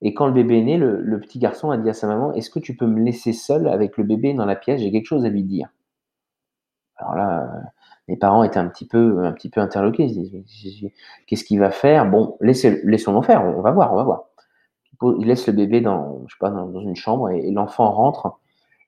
[0.00, 2.32] Et quand le bébé est né, le, le petit garçon a dit à sa maman,
[2.32, 4.80] est-ce que tu peux me laisser seul avec le bébé dans la pièce?
[4.80, 5.68] J'ai quelque chose à lui dire.
[6.96, 7.62] Alors là,
[8.08, 10.12] les parents étaient un petit peu, un petit peu interloqués.
[11.26, 12.08] Qu'est-ce qu'il va faire?
[12.10, 13.44] Bon, laissons-le faire.
[13.44, 14.24] On va voir, on va voir.
[15.18, 18.38] Il laisse le bébé dans, je sais pas, dans, une chambre et, l'enfant rentre.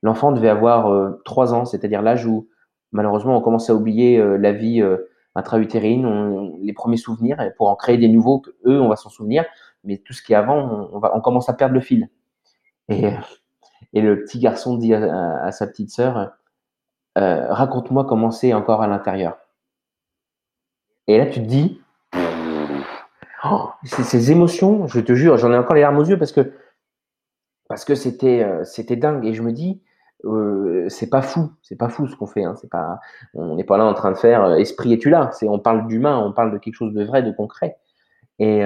[0.02, 2.48] L'enfant devait avoir euh, trois ans, c'est-à-dire l'âge où
[2.92, 4.98] malheureusement on commence à oublier euh, la vie euh,
[5.34, 9.44] intra-utérine, les premiers souvenirs, et pour en créer des nouveaux, eux, on va s'en souvenir,
[9.82, 12.08] mais tout ce qui est avant, on, va, commence à perdre le fil.
[12.88, 13.08] Et,
[13.94, 16.34] et le petit garçon dit à sa petite sœur,
[17.16, 19.38] euh, raconte-moi comment c'est encore à l'intérieur.
[21.06, 21.80] Et là, tu te dis,
[23.44, 26.52] oh, ces émotions, je te jure, j'en ai encore les larmes aux yeux parce que
[27.68, 29.24] parce que c'était euh, c'était dingue.
[29.24, 29.82] Et je me dis,
[30.24, 32.44] euh, c'est pas fou, c'est pas fou ce qu'on fait.
[32.44, 32.54] Hein,
[33.34, 35.30] on n'est pas là en train de faire esprit et tu là.
[35.42, 37.76] On parle d'humain, on parle de quelque chose de vrai, de concret.
[38.40, 38.62] Et,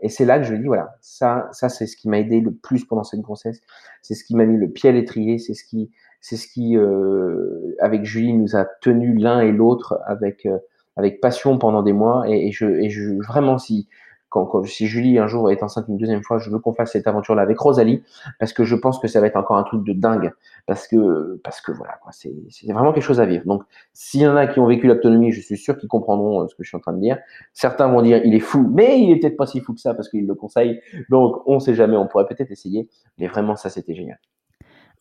[0.00, 2.52] et c'est là que je dis, voilà, ça, ça c'est ce qui m'a aidé le
[2.52, 3.60] plus pendant cette grossesse.
[4.00, 5.38] C'est ce qui m'a mis le pied à l'étrier.
[5.38, 5.90] C'est ce qui,
[6.22, 10.58] c'est ce qui, euh, avec Julie, nous a tenu l'un et l'autre avec euh,
[10.96, 12.24] avec passion pendant des mois.
[12.28, 13.88] Et, et, je, et je vraiment si
[14.28, 16.92] quand, quand, si Julie un jour est enceinte une deuxième fois, je veux qu'on fasse
[16.92, 18.02] cette aventure-là avec Rosalie
[18.38, 20.32] parce que je pense que ça va être encore un truc de dingue
[20.66, 22.32] parce que parce que voilà c'est
[22.72, 23.44] vraiment quelque chose à vivre.
[23.44, 26.46] Donc s'il y en a qui ont vécu l'autonomie, je suis sûr qu'ils comprendront euh,
[26.46, 27.18] ce que je suis en train de dire.
[27.52, 29.92] Certains vont dire il est fou, mais il est peut-être pas si fou que ça
[29.92, 30.80] parce qu'il le conseille.
[31.10, 32.88] Donc on sait jamais, on pourrait peut-être essayer.
[33.18, 34.18] Mais vraiment ça c'était génial.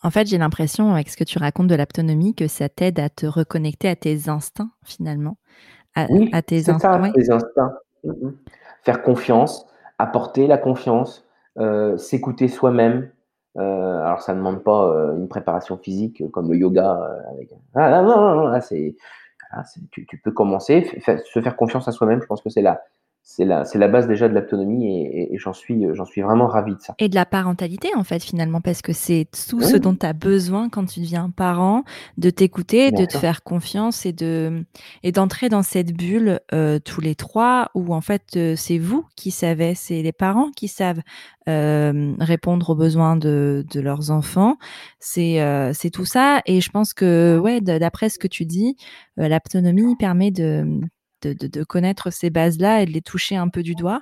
[0.04, 3.10] En fait, j'ai l'impression, avec ce que tu racontes de l'autonomie, que ça t'aide à
[3.10, 5.38] te reconnecter à tes instincts, finalement.
[5.96, 7.74] À, oui, à tes, instincts, tes instincts.
[8.06, 8.34] Mm-hmm.
[8.84, 9.68] Faire confiance,
[10.00, 11.26] apporter la confiance,
[11.60, 13.12] euh, s'écouter soi-même.
[13.58, 17.00] Euh, alors, ça ne demande pas euh, une préparation physique comme le yoga.
[17.32, 17.52] Avec...
[17.76, 18.96] Ah, non, non, non, là, c'est,
[19.92, 22.22] tu, tu, peux commencer, se faire confiance à soi-même.
[22.22, 22.82] Je pense que c'est là
[23.24, 26.76] c'est la, c'est la base déjà de l'autonomie et, j'en suis, j'en suis vraiment ravi
[26.76, 26.96] de ça.
[26.98, 30.14] Et de la parentalité en fait finalement parce que c'est tout ce dont tu as
[30.14, 31.84] besoin quand tu deviens parent,
[32.18, 34.66] de t'écouter, de te faire confiance et de
[35.04, 39.06] et d'entrer dans cette bulle euh, tous les trois où en fait euh, c'est vous
[39.16, 41.02] qui savez, c'est les parents qui savent
[41.48, 44.58] euh, répondre aux besoins de, de leurs enfants.
[45.00, 45.40] C'est
[45.74, 48.78] c'est tout ça et je pense que ouais d'après ce que tu dis,
[49.16, 50.82] l'autonomie permet de
[51.28, 54.02] de, connaître ces bases-là et de les toucher un peu du doigt.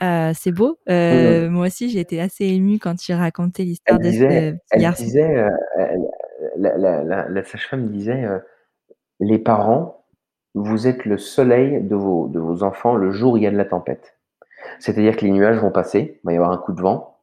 [0.00, 0.78] Euh, c'est beau.
[0.88, 5.04] Euh, moi aussi, j'ai été assez émue quand tu racontais l'histoire de ce garçon.
[5.04, 5.50] Disait, euh,
[6.56, 8.24] la, sage-femme disait
[9.20, 10.04] Les parents,
[10.54, 13.50] vous êtes le soleil de vos, de vos enfants le jour où il y a
[13.50, 14.16] de la tempête.
[14.78, 17.18] C'est-à-dire que les nuages vont passer, il va y avoir un coup de vent,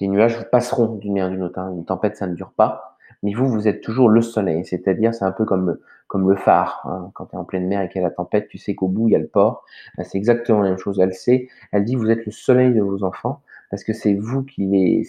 [0.00, 1.58] les nuages passeront d'une manière ou d'une autre.
[1.58, 1.72] Hein.
[1.76, 2.93] Une tempête, ça ne dure pas
[3.24, 4.64] mais vous, vous êtes toujours le soleil.
[4.66, 6.82] C'est-à-dire, c'est un peu comme, comme le phare.
[6.84, 7.10] Hein.
[7.14, 8.86] Quand tu es en pleine mer et qu'il y a la tempête, tu sais qu'au
[8.86, 9.64] bout, il y a le port.
[9.96, 11.00] Ben, c'est exactement la même chose.
[11.00, 14.44] Elle sait, elle dit, vous êtes le soleil de vos enfants parce que c'est vous
[14.44, 15.04] qui les,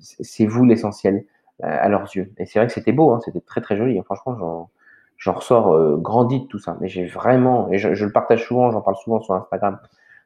[0.00, 1.24] c'est vous l'essentiel
[1.62, 2.32] euh, à leurs yeux.
[2.38, 3.20] Et c'est vrai que c'était beau, hein.
[3.24, 3.98] c'était très très joli.
[3.98, 4.02] Hein.
[4.04, 4.68] Franchement,
[5.16, 6.76] j'en ressors euh, grandi de tout ça.
[6.80, 9.78] Mais j'ai vraiment, et je, le partage souvent, j'en parle souvent sur Instagram,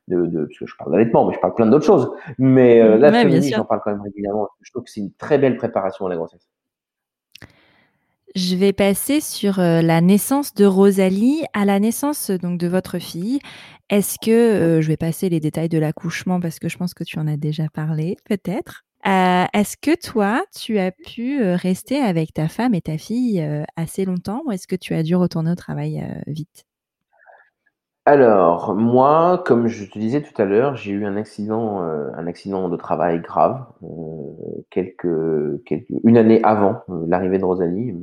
[0.09, 2.11] de, de, parce que je parle d'allaitement, mais je parle plein d'autres choses.
[2.39, 4.49] Mais euh, là, j'en parle quand même régulièrement.
[4.63, 6.49] Je trouve que c'est une très belle préparation à la grossesse.
[8.35, 12.99] Je vais passer sur euh, la naissance de Rosalie, à la naissance donc de votre
[12.99, 13.39] fille.
[13.91, 17.05] Est-ce que euh, je vais passer les détails de l'accouchement parce que je pense que
[17.05, 18.83] tu en as déjà parlé, peut-être.
[19.07, 24.05] Euh, est-ce que toi, tu as pu rester avec ta femme et ta fille assez
[24.05, 26.65] longtemps ou est-ce que tu as dû retourner au travail vite?
[28.07, 32.27] Alors, moi, comme je te disais tout à l'heure, j'ai eu un accident, euh, un
[32.27, 35.07] accident de travail grave, euh, quelques,
[36.05, 37.95] une année avant euh, l'arrivée de Rosalie,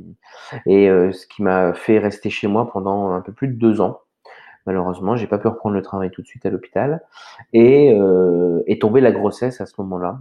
[0.66, 4.00] et ce qui m'a fait rester chez moi pendant un peu plus de deux ans.
[4.66, 7.02] Malheureusement, j'ai pas pu reprendre le travail tout de suite à l'hôpital,
[7.52, 7.96] et
[8.66, 10.20] est tombée la grossesse à ce moment-là.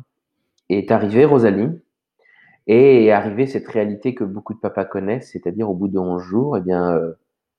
[0.70, 1.70] Est arrivée Rosalie,
[2.67, 6.22] et est arrivée cette réalité que beaucoup de papas connaissent, c'est-à-dire au bout de 11
[6.22, 7.00] jours, eh bien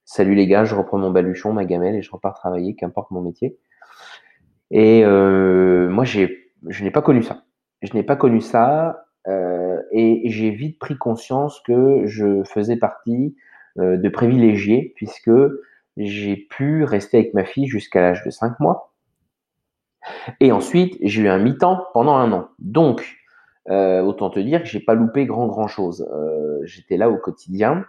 [0.05, 3.23] Salut les gars, je reprends mon baluchon, ma gamelle et je repars travailler, qu'importe mon
[3.23, 3.59] métier.
[4.71, 6.27] Et euh, moi, je
[6.83, 7.45] n'ai pas connu ça.
[7.83, 13.37] Je n'ai pas connu ça euh, et j'ai vite pris conscience que je faisais partie
[13.79, 15.31] euh, de privilégiés puisque
[15.97, 18.95] j'ai pu rester avec ma fille jusqu'à l'âge de 5 mois.
[20.41, 22.49] Et ensuite, j'ai eu un mi-temps pendant un an.
[22.59, 23.19] Donc,
[23.69, 26.09] autant te dire que j'ai pas loupé grand grand chose.
[26.65, 27.85] j'étais là au quotidien.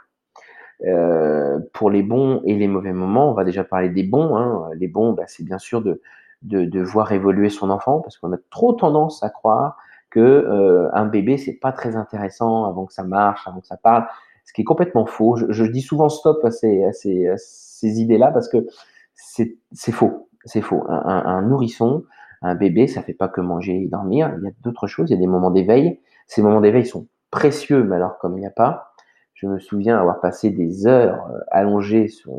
[0.86, 4.36] Euh, pour les bons et les mauvais moments, on va déjà parler des bons.
[4.36, 4.69] Hein.
[4.75, 6.01] Les bons, bah, c'est bien sûr de,
[6.41, 9.77] de, de, voir évoluer son enfant, parce qu'on a trop tendance à croire
[10.09, 13.77] que euh, un bébé c'est pas très intéressant avant que ça marche, avant que ça
[13.77, 14.05] parle,
[14.45, 15.38] ce qui est complètement faux.
[15.38, 18.67] Je, je dis souvent stop à ces, à ces, à ces idées-là parce que
[19.15, 20.83] c'est faux, c'est faux.
[20.89, 22.03] Un, un, un, nourrisson,
[22.41, 24.33] un bébé, ça fait pas que manger et dormir.
[24.38, 25.09] Il y a d'autres choses.
[25.09, 25.99] Il y a des moments d'éveil.
[26.27, 28.92] Ces moments d'éveil sont précieux, mais alors comme il n'y a pas,
[29.34, 32.32] je me souviens avoir passé des heures euh, allongées sur.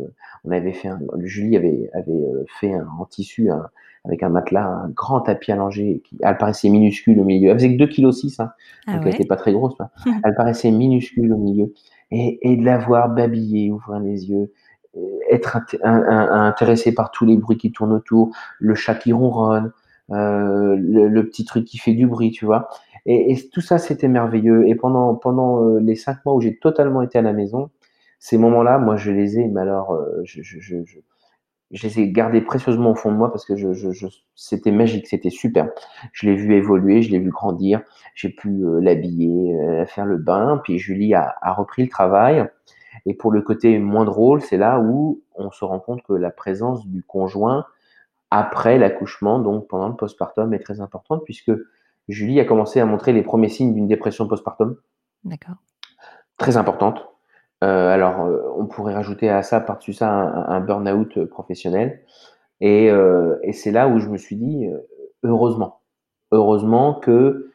[0.44, 3.50] On avait fait un, Julie avait, avait euh, fait un, en tissu
[4.04, 7.50] avec un matelas, un grand tapis allongé qui, elle paraissait minuscule au milieu.
[7.50, 8.52] Elle faisait que 2,6 kg, hein,
[8.87, 9.74] ah donc elle n'était pas très grosse.
[10.24, 11.72] elle paraissait minuscule au milieu.
[12.11, 14.52] Et, et de la voir babiller, ouvrir les yeux,
[14.96, 18.30] euh, être intéressé par tous les bruits qui tournent autour,
[18.61, 19.72] le chat qui ronronne,
[20.11, 22.68] euh, le, le, petit truc qui fait du bruit, tu vois.
[23.06, 24.66] Et, tout ça, c'était merveilleux.
[24.68, 27.70] Et pendant, pendant euh, les cinq mois où j'ai totalement été à la maison,
[28.18, 30.76] ces moments-là, moi, je les ai, mais alors, euh, je, je, je,
[31.70, 33.54] je, les ai gardés précieusement au fond de moi parce que
[34.34, 35.68] c'était magique, c'était super.
[36.12, 37.82] Je l'ai vu évoluer, je l'ai vu grandir,
[38.14, 39.54] j'ai pu euh, l'habiller,
[39.86, 42.48] faire le bain, puis Julie a, a, repris le travail.
[43.06, 46.30] Et pour le côté moins drôle, c'est là où on se rend compte que la
[46.30, 47.66] présence du conjoint
[48.30, 51.52] après l'accouchement, donc pendant le postpartum, est très importante puisque
[52.08, 54.76] Julie a commencé à montrer les premiers signes d'une dépression postpartum.
[55.24, 55.56] D'accord.
[56.36, 57.08] Très importante.
[57.62, 62.02] Euh, alors, euh, on pourrait rajouter à ça, par-dessus ça, un, un burn-out professionnel.
[62.60, 64.78] Et, euh, et c'est là où je me suis dit, euh,
[65.22, 65.80] heureusement,
[66.30, 67.52] heureusement que,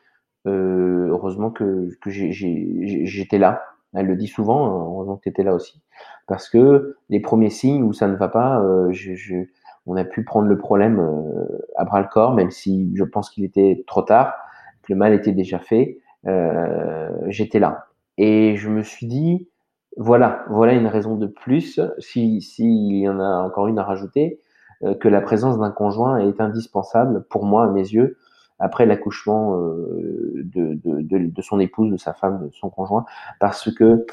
[0.47, 3.61] euh, heureusement que, que j'étais là.
[3.93, 5.81] Elle le dit souvent, heureusement que tu étais là aussi.
[6.27, 9.45] Parce que les premiers signes où ça ne va pas, je, je,
[9.89, 13.29] on a pu prendre le problème euh, à bras le corps, même si je pense
[13.31, 14.35] qu'il était trop tard,
[14.83, 15.97] que le mal était déjà fait.
[16.27, 17.87] Euh, j'étais là.
[18.17, 19.49] Et je me suis dit,
[19.97, 24.39] voilà, voilà une raison de plus, s'il si, y en a encore une à rajouter,
[24.83, 28.17] euh, que la présence d'un conjoint est indispensable pour moi, à mes yeux,
[28.59, 33.05] après l'accouchement euh, de, de, de, de, son épouse, de sa femme, de son conjoint,
[33.39, 34.05] parce que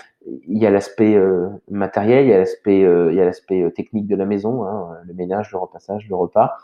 [0.47, 3.71] il y a l'aspect euh, matériel, il y a l'aspect euh, il y a l'aspect
[3.73, 6.57] technique de la maison, hein, le ménage, le repassage, le repas,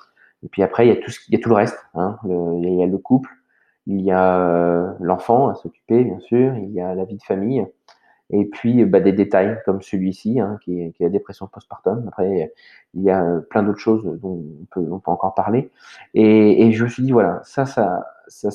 [0.43, 1.79] et puis après il y a tout ce, il y a tout le reste.
[1.95, 3.31] Hein, le, il y a le couple,
[3.87, 7.67] il y a l'enfant à s'occuper bien sûr, il y a la vie de famille,
[8.33, 12.05] et puis bah, des détails comme celui-ci, hein, qui, est, qui est la dépression postpartum.
[12.09, 12.53] Après,
[12.95, 15.71] il y a plein d'autres choses dont on peut, on peut encore parler.
[16.15, 18.49] Et, et, je me suis dit, voilà, ça, ça, ça,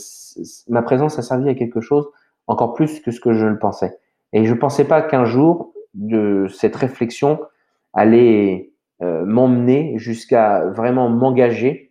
[0.68, 2.10] ma présence a servi à quelque chose
[2.48, 3.98] encore plus que ce que je le pensais.
[4.34, 7.40] Et je ne pensais pas qu'un jour, de cette réflexion
[7.94, 11.87] allait euh, m'emmener jusqu'à vraiment m'engager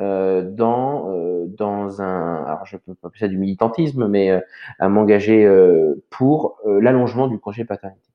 [0.00, 4.42] euh, dans, euh, dans un, alors je peux pas appeler ça du militantisme, mais
[4.78, 8.08] à m'engager euh, pour euh, l'allongement du congé paternité.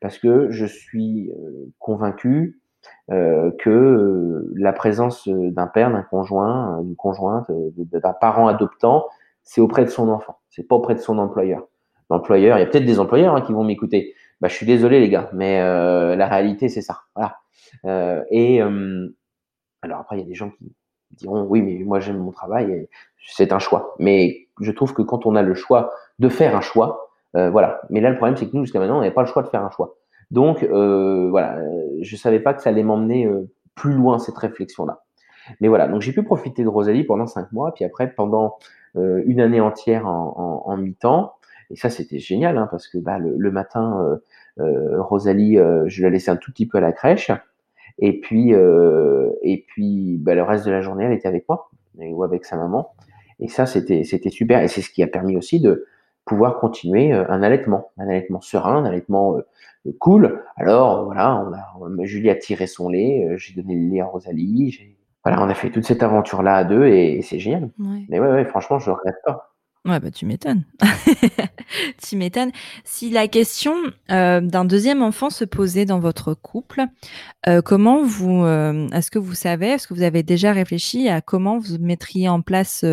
[0.00, 1.30] Parce que je suis
[1.78, 2.60] convaincu
[3.08, 9.06] que la présence d'un père, d'un conjoint, d'une conjointe, d'un parent adoptant,
[9.44, 11.68] c'est auprès de son enfant, c'est pas auprès de son employeur.
[12.10, 14.14] L'employeur, il y a peut-être des employeurs hein, qui vont m'écouter.
[14.40, 17.02] Bah, je suis désolé les gars, mais la réalité c'est ça.
[17.14, 18.24] Voilà.
[18.30, 18.60] et
[19.82, 20.72] alors après, il y a des gens qui
[21.16, 22.88] diront oui, mais moi j'aime mon travail,
[23.26, 23.94] c'est un choix.
[23.98, 27.80] Mais je trouve que quand on a le choix de faire un choix, euh, voilà.
[27.90, 29.48] Mais là, le problème, c'est que nous, jusqu'à maintenant, on n'avait pas le choix de
[29.48, 29.96] faire un choix.
[30.30, 31.58] Donc, euh, voilà,
[32.00, 35.02] je savais pas que ça allait m'emmener euh, plus loin cette réflexion-là.
[35.60, 38.58] Mais voilà, donc j'ai pu profiter de Rosalie pendant cinq mois, puis après pendant
[38.96, 41.34] euh, une année entière en, en, mi-temps.
[41.70, 44.18] Et ça, c'était génial, hein, parce que bah, le, le matin,
[44.60, 47.30] euh, Rosalie, je la laissais un tout petit peu à la crèche.
[47.98, 51.70] Et puis, euh, et puis bah, le reste de la journée, elle était avec moi
[51.98, 52.92] ou avec sa maman.
[53.40, 54.62] Et ça, c'était c'était super.
[54.62, 55.86] Et c'est ce qui a permis aussi de
[56.24, 59.38] pouvoir continuer un allaitement, un allaitement serein, un allaitement
[59.98, 60.44] cool.
[60.56, 61.44] Alors voilà,
[61.80, 65.48] on a, Julie a tiré son lait, j'ai donné le lait à Rosalie, voilà, on
[65.48, 67.70] a fait toute cette aventure là à deux et, c'est génial.
[68.08, 69.51] Mais ouais, ouais, franchement, je regrette pas.
[69.84, 70.62] Ouais, bah, tu m'étonnes.
[72.08, 72.52] tu m'étonnes.
[72.84, 73.74] Si la question
[74.12, 76.84] euh, d'un deuxième enfant se posait dans votre couple,
[77.48, 81.20] euh, comment vous, euh, est-ce que vous savez, est-ce que vous avez déjà réfléchi à
[81.20, 82.84] comment vous mettriez en place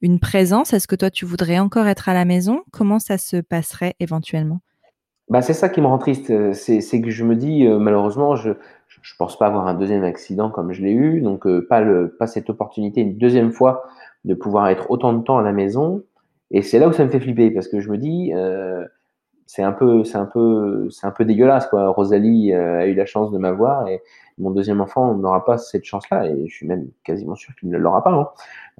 [0.00, 0.72] une présence?
[0.72, 2.62] Est-ce que toi, tu voudrais encore être à la maison?
[2.70, 4.60] Comment ça se passerait éventuellement?
[5.28, 6.32] Bah, c'est ça qui me rend triste.
[6.52, 8.54] C'est que je me dis, malheureusement, je ne
[9.18, 11.82] pense pas avoir un deuxième accident comme je l'ai eu, donc pas,
[12.28, 13.82] cette opportunité une deuxième fois
[14.26, 16.02] de pouvoir être autant de temps à la maison.
[16.50, 18.84] Et c'est là où ça me fait flipper parce que je me dis, euh,
[19.46, 21.88] c'est un peu, un peu, c'est un peu dégueulasse quoi.
[21.88, 24.02] Rosalie euh, a eu la chance de m'avoir et
[24.38, 27.78] mon deuxième enfant n'aura pas cette chance-là et je suis même quasiment sûr qu'il ne
[27.78, 28.10] l'aura pas.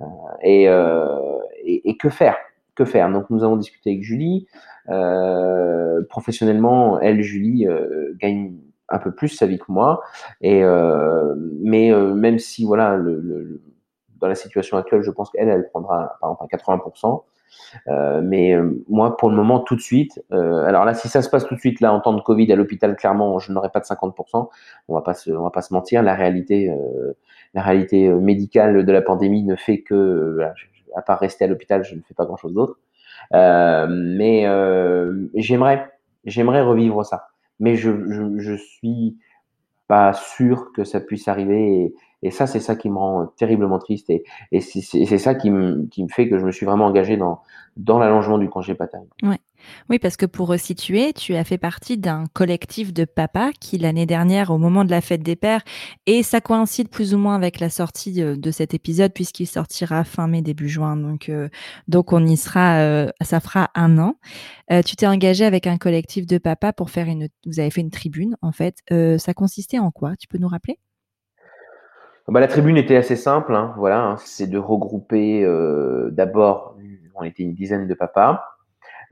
[0.01, 0.07] Hein.
[0.45, 2.37] Euh, et, et, que faire?
[2.75, 3.11] Que faire?
[3.11, 4.47] Donc nous avons discuté avec Julie.
[6.09, 7.67] professionnellement, elle, Julie,
[8.21, 8.57] gagne
[8.89, 10.03] un peu plus sa vie que moi.
[10.41, 10.63] Et
[11.63, 13.61] mais même si voilà le
[14.21, 17.23] dans la situation actuelle, je pense qu'elle, elle prendra par exemple 80%.
[17.89, 21.23] Euh, mais euh, moi, pour le moment, tout de suite, euh, alors là, si ça
[21.23, 23.71] se passe tout de suite, là, en temps de Covid à l'hôpital, clairement, je n'aurai
[23.71, 24.49] pas de 50%.
[24.89, 26.03] On va va pas se mentir.
[26.03, 26.71] La réalité,
[27.55, 30.39] la réalité médicale de la pandémie ne fait que,
[30.95, 32.79] à part rester à l'hôpital, je ne fais pas grand chose d'autre.
[33.33, 34.47] mais
[35.35, 35.89] j'aimerais,
[36.25, 37.29] j'aimerais revivre ça.
[37.59, 37.91] Mais je,
[38.39, 39.17] je suis
[39.89, 41.95] pas sûr que ça puisse arriver.
[42.23, 44.11] Et, ça, c'est ça qui me rend terriblement triste.
[44.11, 44.25] Et,
[44.61, 47.41] c'est ça qui me, fait que je me suis vraiment engagé dans,
[47.99, 49.09] l'allongement du congé paternel.
[49.23, 49.39] Ouais.
[49.89, 54.07] Oui, parce que pour resituer, tu as fait partie d'un collectif de papas qui, l'année
[54.07, 55.63] dernière, au moment de la fête des pères,
[56.07, 60.29] et ça coïncide plus ou moins avec la sortie de, cet épisode, puisqu'il sortira fin
[60.29, 60.97] mai, début juin.
[60.97, 61.49] Donc, euh,
[61.89, 64.17] donc on y sera, euh, ça fera un an.
[64.71, 67.29] Euh, tu t'es engagé avec un collectif de papas pour faire une.
[67.45, 68.79] Vous avez fait une tribune, en fait.
[69.19, 70.17] ça consistait en quoi?
[70.17, 70.79] Tu peux nous rappeler?
[72.29, 75.47] Bah, la tribune était assez simple, hein, voilà, hein, c'est de regrouper
[76.11, 76.77] d'abord,
[77.15, 78.43] on était une dizaine de papas,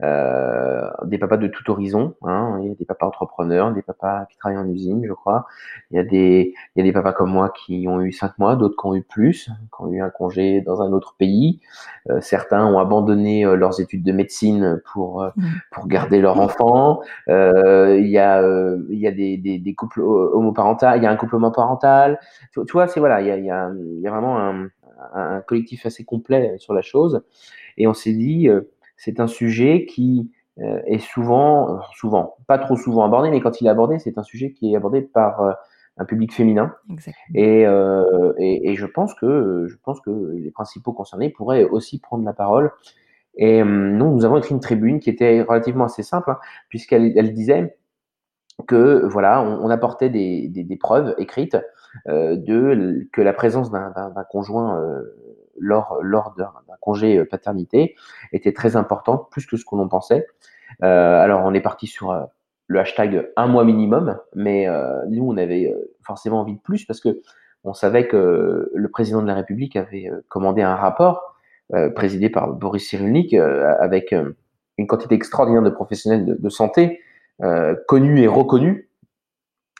[0.01, 2.15] des papas de tout horizon.
[2.23, 2.59] Hein.
[2.61, 5.45] Il y a des papas entrepreneurs, des papas qui travaillent en usine, je crois.
[5.91, 8.37] Il y a des, il y a des papas comme moi qui ont eu cinq
[8.37, 11.61] mois, d'autres qui ont eu plus, qui ont eu un congé dans un autre pays.
[12.09, 15.43] Euh, certains ont abandonné euh, leurs études de médecine pour euh, mmh.
[15.71, 17.01] pour garder leur enfant.
[17.29, 18.41] Euh, il y a
[18.89, 22.19] il y a des, des, des couples homoparentaux, il y a un couple homoparental.
[22.51, 24.37] Tu, tu vois, c'est voilà, il y a, il y a, il y a vraiment
[24.37, 24.67] un,
[25.13, 27.23] un collectif assez complet sur la chose.
[27.77, 28.49] Et on s'est dit,
[28.97, 30.31] c'est un sujet qui
[30.61, 34.23] euh, est souvent, souvent, pas trop souvent abordé, mais quand il est abordé, c'est un
[34.23, 35.51] sujet qui est abordé par euh,
[35.97, 36.73] un public féminin.
[37.35, 42.23] Euh, et, et, je pense que je pense que les principaux concernés pourraient aussi prendre
[42.23, 42.71] la parole.
[43.35, 46.39] Et nous, nous avons écrit une tribune qui était relativement assez simple, hein,
[46.69, 47.77] puisqu'elle elle disait
[48.65, 51.57] que voilà, on, apportait des, des, preuves écrites
[52.05, 53.91] de que la présence d'un
[54.29, 54.81] conjoint
[55.59, 56.51] lors, lors d'un
[56.81, 57.95] congé euh, paternité
[58.31, 60.27] était très importante, plus que ce qu'on en pensait.
[60.83, 62.23] Euh, alors, on est parti sur euh,
[62.67, 64.67] le hashtag un mois minimum, mais
[65.07, 67.21] nous, on avait forcément envie de plus parce que
[67.63, 71.35] on savait que le président de la République avait commandé un rapport
[71.95, 74.15] présidé par Boris Cyrulnik avec
[74.79, 77.01] une quantité extraordinaire de professionnels de, santé
[77.87, 78.89] connus et reconnus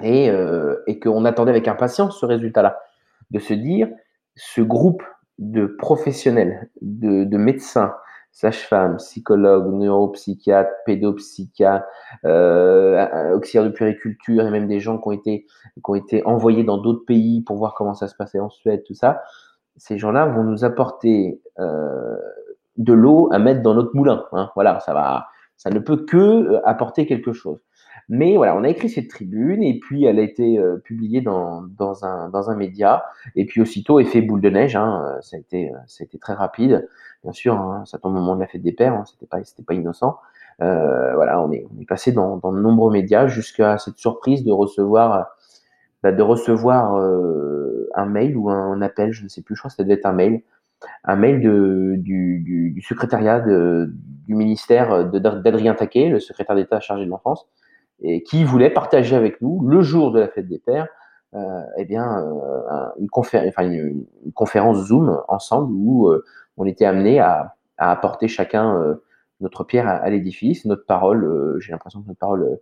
[0.03, 0.29] et,
[0.85, 2.77] et qu'on attendait avec impatience ce résultat-là,
[3.31, 3.89] de se dire
[4.35, 5.01] ce groupe
[5.39, 7.93] de professionnels, de, de médecins,
[8.31, 11.85] sages-femmes, psychologues, neuropsychiatres, pédopsychiatres,
[12.25, 16.65] euh, auxiliaires de puriculture et même des gens qui ont été, qui ont été envoyés
[16.65, 19.23] dans d'autres pays pour voir comment ça se passait en Suède, tout ça.
[19.77, 22.17] Ces gens-là vont nous apporter euh,
[22.77, 24.25] de l'eau à mettre dans notre moulin.
[24.33, 24.51] Hein.
[24.55, 27.59] Voilà, ça va, ça ne peut que euh, apporter quelque chose.
[28.07, 31.63] Mais voilà, on a écrit cette tribune et puis elle a été euh, publiée dans,
[31.63, 33.05] dans, un, dans un média.
[33.35, 36.05] Et puis aussitôt, effet boule de neige, hein, euh, ça, a été, euh, ça a
[36.05, 36.87] été très rapide.
[37.23, 39.39] Bien sûr, hein, ça tombe au moment de la fête des pères, hein, c'était pas,
[39.65, 40.19] pas innocent.
[40.59, 44.51] Voilà, on est, on est passé dans, dans de nombreux médias jusqu'à cette surprise de
[44.51, 45.35] recevoir,
[46.03, 46.95] bah, de recevoir
[47.95, 50.05] un mail ou un appel, je ne sais plus, je crois que ça devait être
[50.05, 50.43] un mail,
[51.03, 57.09] un mail de, du, du, secrétariat du ministère d'Adrien Taquet, le secrétaire d'État chargé de
[57.09, 57.49] l'enfance,
[58.01, 60.87] et qui voulait partager avec nous le jour de la fête des pères,
[61.35, 66.23] euh, eh bien euh, une, conférence Zoom ensemble où euh,
[66.55, 69.03] on était amené à, apporter chacun euh,
[69.41, 71.59] notre pierre à, l'édifice, notre parole.
[71.59, 72.59] J'ai l'impression que notre parole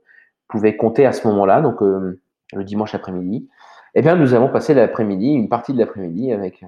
[0.48, 3.48] pouvait compter à ce moment-là, donc le dimanche après-midi.
[3.94, 6.66] Eh bien, nous avons passé l'après-midi, une partie de l'après-midi avec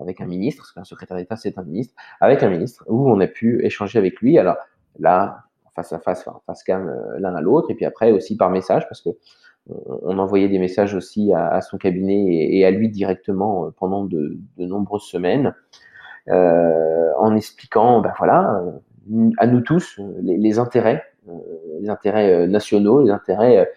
[0.00, 3.20] avec un ministre, parce qu'un secrétaire d'État c'est un ministre, avec un ministre où on
[3.20, 4.38] a pu échanger avec lui.
[4.38, 4.56] Alors
[4.98, 5.44] là,
[5.74, 9.00] face à face, face cam l'un à l'autre, et puis après aussi par message, parce
[9.00, 9.10] que
[9.68, 15.04] on envoyait des messages aussi à, son cabinet et, à lui directement pendant de, nombreuses
[15.04, 15.54] semaines,
[16.28, 18.60] en expliquant, ben voilà,
[19.38, 21.04] à nous tous les, intérêts,
[21.80, 23.70] les intérêts nationaux, les intérêts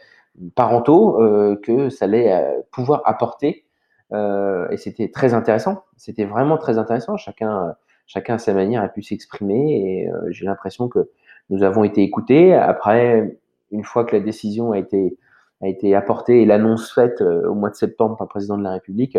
[0.56, 1.20] parentaux
[1.64, 3.66] que ça allait pouvoir apporter.
[4.12, 5.84] et c'était très intéressant.
[5.98, 7.16] C'était vraiment très intéressant.
[7.18, 7.76] Chacun,
[8.08, 11.10] chacun à sa manière a pu s'exprimer et j'ai l'impression que
[11.50, 12.54] nous avons été écoutés.
[12.54, 13.38] Après,
[13.72, 15.18] une fois que la décision a été,
[15.62, 18.72] a été apportée et l'annonce faite au mois de septembre par le président de la
[18.72, 19.18] République,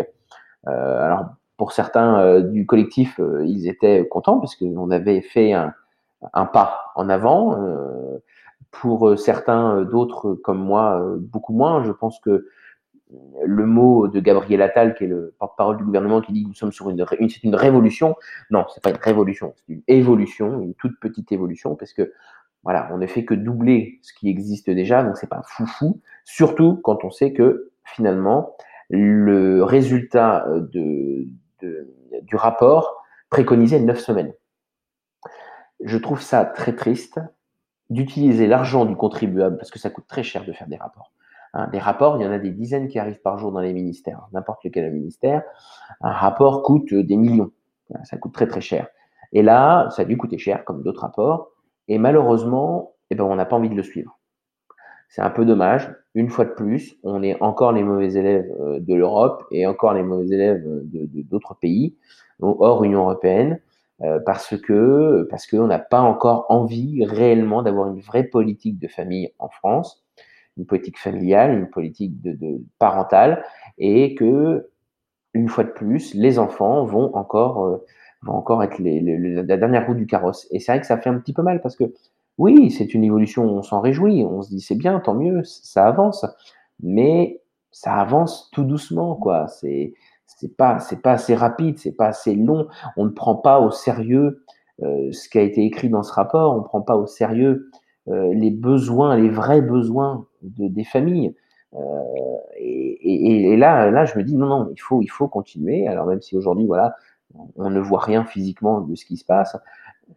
[0.65, 1.25] alors
[1.57, 5.73] pour certains du collectif, ils étaient contents parce qu'on avait fait un,
[6.33, 7.61] un pas en avant.
[7.61, 8.17] Euh,
[8.71, 11.83] pour euh, certains d'autres comme moi, euh, beaucoup moins.
[11.83, 12.47] Je pense que
[13.45, 16.53] le mot de Gabriel Attal, qui est le porte-parole du gouvernement, qui dit que nous
[16.53, 18.15] sommes sur une, c'est une révolution.
[18.51, 22.13] Non, c'est pas une révolution, c'est une évolution, une toute petite évolution, parce que
[22.63, 26.01] voilà, on ne fait que doubler ce qui existe déjà, donc c'est pas foufou.
[26.25, 28.55] Surtout quand on sait que finalement
[28.89, 31.27] le résultat de,
[31.61, 34.33] du rapport préconisait neuf semaines
[35.83, 37.19] je trouve ça très triste
[37.89, 41.11] d'utiliser l'argent du contribuable, parce que ça coûte très cher de faire des rapports.
[41.57, 43.73] Hein, des rapports, il y en a des dizaines qui arrivent par jour dans les
[43.73, 45.41] ministères, n'importe lequel ministère.
[46.01, 47.51] Un rapport coûte des millions,
[48.03, 48.87] ça coûte très très cher.
[49.33, 51.49] Et là, ça a dû coûter cher, comme d'autres rapports,
[51.87, 54.19] et malheureusement, eh ben, on n'a pas envie de le suivre.
[55.09, 55.91] C'est un peu dommage.
[56.13, 59.93] Une fois de plus, on est encore les mauvais élèves euh, de l'Europe et encore
[59.93, 61.95] les mauvais élèves de d'autres pays,
[62.39, 63.59] hors Union européenne.
[64.03, 68.87] Euh, parce que parce qu'on n'a pas encore envie réellement d'avoir une vraie politique de
[68.87, 70.06] famille en France,
[70.57, 73.43] une politique familiale, une politique de, parentale,
[73.77, 74.69] et que
[75.33, 77.85] une fois de plus, les enfants vont encore euh,
[78.23, 80.47] vont encore être la dernière roue du carrosse.
[80.51, 81.93] Et c'est vrai que ça fait un petit peu mal parce que
[82.37, 85.85] oui, c'est une évolution, on s'en réjouit, on se dit c'est bien, tant mieux, ça
[85.87, 86.25] avance,
[86.81, 87.41] mais
[87.71, 89.47] ça avance tout doucement, quoi.
[89.47, 89.93] C'est
[90.25, 92.67] c'est pas c'est pas assez rapide, c'est pas assez long.
[92.97, 94.43] On ne prend pas au sérieux
[94.83, 96.53] euh, ce qui a été écrit dans ce rapport.
[96.55, 97.71] On ne prend pas au sérieux
[98.09, 101.33] euh, les besoins, les vrais besoins de, des familles.
[101.73, 101.79] Euh,
[102.57, 105.87] et, et, là, là, je me dis non, non, il faut, il faut continuer.
[105.87, 106.95] Alors même si aujourd'hui, voilà,
[107.55, 109.57] on ne voit rien physiquement de ce qui se passe,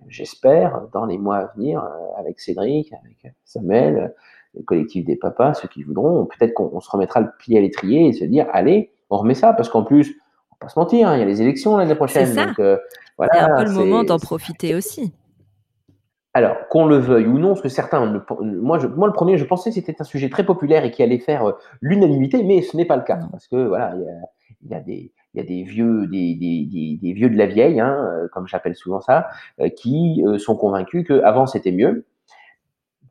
[0.06, 4.14] j'espère dans les mois à venir, avec Cédric, avec Samuel,
[4.54, 8.08] le collectif des papas, ceux qui voudront, peut-être qu'on se remettra le pied à l'étrier
[8.08, 10.16] et se dire allez, on remet ça parce qu'en plus,
[10.50, 12.26] on va pas se mentir, hein, il y a les élections l'année prochaine.
[12.26, 12.76] C'est euh,
[13.16, 15.12] voilà, un peu le moment d'en profiter aussi.
[16.32, 19.44] Alors, qu'on le veuille ou non, parce que certains, moi, je, moi le premier, je
[19.44, 22.76] pensais que c'était un sujet très populaire et qui allait faire euh, l'unanimité, mais ce
[22.76, 23.94] n'est pas le cas, parce que voilà,
[24.62, 27.46] il y a, des, il y a des vieux, des, des, des, vieux de la
[27.46, 29.28] vieille, hein, euh, comme j'appelle souvent ça,
[29.76, 32.06] qui sont convaincus qu'avant c'était mieux.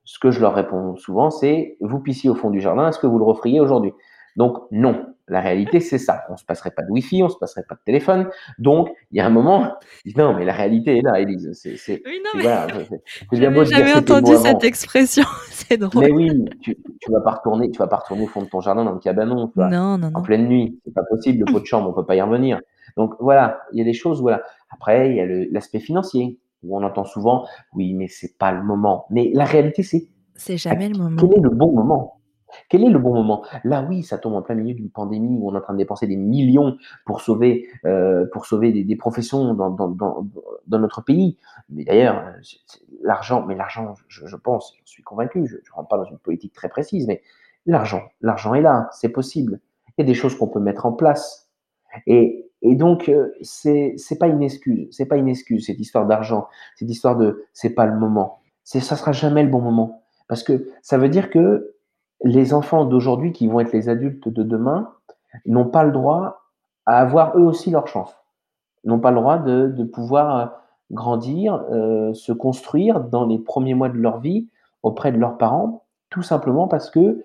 [0.05, 3.07] Ce que je leur réponds souvent, c'est vous pissiez au fond du jardin, est-ce que
[3.07, 3.91] vous le referiez aujourd'hui?
[4.37, 6.23] Donc non, la réalité, c'est ça.
[6.29, 8.27] On se passerait pas de Wi-Fi, on se passerait pas de téléphone.
[8.57, 9.73] Donc, il y a un moment,
[10.17, 11.51] non, mais la réalité est là, Elise.
[11.53, 15.23] C'est, oui, non, mais jamais entendu cette expression.
[15.49, 16.03] c'est drôle.
[16.03, 18.61] Mais oui, tu, tu vas pas retourner, tu vas pas retourner au fond de ton
[18.61, 20.11] jardin dans le cabanon, non, non, non.
[20.13, 20.79] en pleine nuit.
[20.85, 21.43] C'est pas possible.
[21.45, 22.59] Le pot de chambre, on peut pas y revenir.
[22.97, 24.21] Donc voilà, il y a des choses.
[24.21, 24.41] Voilà.
[24.71, 28.63] Après, il y a l'aspect financier où on entend souvent, oui, mais c'est pas le
[28.63, 29.05] moment.
[29.09, 31.17] Mais la réalité, c'est c'est jamais le moment.
[31.19, 32.18] Quel est le bon moment?
[32.69, 33.43] Quel est le bon moment?
[33.63, 35.79] Là, oui, ça tombe en plein milieu d'une pandémie où on est en train de
[35.79, 41.37] dépenser des millions pour sauver, euh, pour sauver des, professions dans, dans, dans, notre pays.
[41.69, 42.23] Mais d'ailleurs,
[43.01, 46.19] l'argent, mais l'argent, je, je, pense, je suis convaincu, je ne rentre pas dans une
[46.19, 47.21] politique très précise, mais
[47.65, 49.59] l'argent, l'argent est là, c'est possible.
[49.97, 51.49] Il y a des choses qu'on peut mettre en place.
[52.07, 56.05] Et, et donc, euh, c'est c'est pas une excuse, c'est pas une excuse cette histoire
[56.05, 58.39] d'argent, cette histoire de c'est pas le moment.
[58.63, 61.75] Ça sera jamais le bon moment parce que ça veut dire que
[62.23, 64.91] les enfants d'aujourd'hui qui vont être les adultes de demain
[65.45, 66.41] n'ont pas le droit
[66.85, 68.15] à avoir eux aussi leur chance.
[68.83, 70.45] N'ont pas le droit de, pouvoir euh,
[70.91, 74.49] grandir, euh, se construire dans les premiers mois de leur vie
[74.83, 77.23] auprès de leurs parents, tout simplement parce que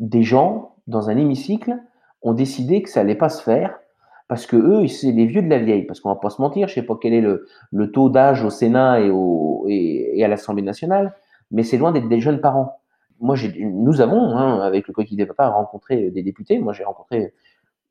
[0.00, 1.78] des gens dans un hémicycle
[2.22, 3.78] ont décidé que ça allait pas se faire
[4.26, 5.84] parce que eux, c'est les vieux de la vieille.
[5.84, 8.50] Parce qu'on va pas se mentir, je sais pas quel est le, taux d'âge au
[8.50, 11.14] Sénat et à l'Assemblée nationale,
[11.50, 12.80] mais c'est loin d'être des jeunes parents
[13.20, 16.58] moi, nous avons, hein, avec le Coquille des Papas, rencontré des députés.
[16.58, 17.32] Moi, j'ai rencontré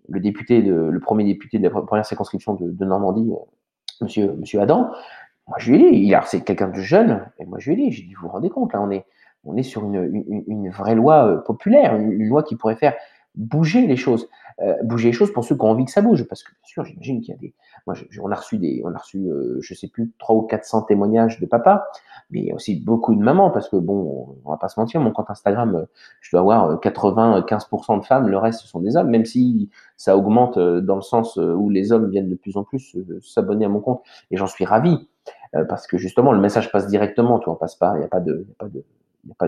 [0.10, 4.92] le le premier député de la première circonscription de, Normandie, euh, monsieur, Adam.
[5.48, 7.92] Moi, je lui ai dit, c'est quelqu'un de jeune, et moi, je lui ai dit,
[7.92, 9.06] j'ai dit, vous vous rendez compte, là, on est,
[9.44, 12.94] on est sur une, une, vraie loi euh, populaire, une, loi qui pourrait faire
[13.36, 14.30] bouger les choses.
[14.62, 16.24] Euh, bouger les choses pour ceux qui ont envie que ça bouge.
[16.28, 17.54] Parce que bien sûr, j'imagine qu'il y a des.
[17.86, 20.82] Moi, on a reçu des, on a reçu, euh, je sais plus, 300 ou 400
[20.84, 21.86] témoignages de papa,
[22.30, 24.80] mais il y a aussi beaucoup de mamans parce que bon, on va pas se
[24.80, 25.86] mentir, mon compte Instagram, euh,
[26.22, 30.18] je dois avoir 95% de femmes, le reste ce sont des hommes, même si ça
[30.18, 33.80] augmente dans le sens où les hommes viennent de plus en plus s'abonner à mon
[33.80, 34.02] compte
[34.32, 35.08] et j'en suis ravi
[35.70, 38.10] parce que justement le message passe directement, tu vois, on passe pas, il n'y a
[38.10, 38.84] pas de, y a pas de,
[39.26, 39.48] n'y a pas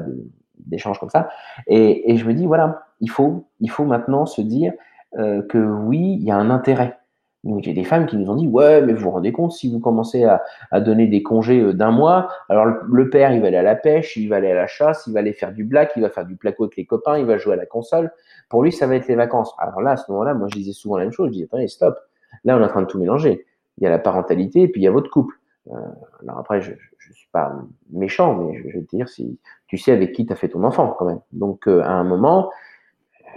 [0.59, 1.29] d'échange comme ça.
[1.67, 4.73] Et, et, je me dis, voilà, il faut, il faut maintenant se dire
[5.17, 6.97] euh, que oui, il y a un intérêt.
[7.45, 9.31] Donc, il y a des femmes qui nous ont dit, ouais, mais vous vous rendez
[9.31, 10.41] compte, si vous commencez à,
[10.79, 14.17] donner des congés euh, d'un mois, alors le, père, il va aller à la pêche,
[14.17, 16.25] il va aller à la chasse, il va aller faire du black, il va faire
[16.25, 18.11] du placo avec les copains, il va jouer à la console.
[18.49, 19.53] Pour lui, ça va être les vacances.
[19.59, 21.27] Alors là, à ce moment-là, moi, je disais souvent la même chose.
[21.27, 21.99] Je disais, attendez, stop.
[22.45, 23.45] Là, on est en train de tout mélanger.
[23.77, 25.35] Il y a la parentalité et puis il y a votre couple.
[25.69, 25.75] Euh,
[26.23, 27.53] alors après, je ne suis pas
[27.91, 30.49] méchant, mais je, je, veux te dire, si tu sais avec qui tu as fait
[30.49, 31.19] ton enfant quand même.
[31.31, 32.49] Donc à un moment,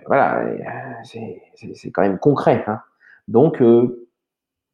[0.07, 0.45] voilà,
[1.05, 2.65] c'est quand même concret.
[2.67, 2.81] Hein.
[3.27, 3.63] Donc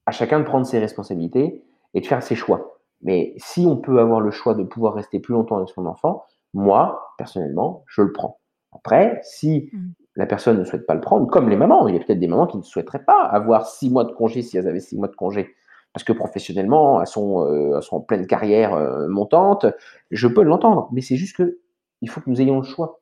[0.06, 1.64] à chacun de prendre ses responsabilités
[1.94, 2.78] et de faire ses choix.
[3.02, 6.24] Mais si on peut avoir le choix de pouvoir rester plus longtemps avec son enfant,
[6.54, 8.38] moi, personnellement, je le prends.
[8.72, 9.78] Après, si mmh.
[10.16, 12.28] la personne ne souhaite pas le prendre, comme les mamans, il y a peut-être des
[12.28, 15.08] mamans qui ne souhaiteraient pas avoir six mois de congé si elles avaient six mois
[15.08, 15.54] de congé
[15.94, 19.64] parce que professionnellement, elles sont, euh, en pleine carrière euh, montante,
[20.10, 21.60] je peux l'entendre, mais c'est juste que
[22.02, 23.00] il faut que nous ayons le choix.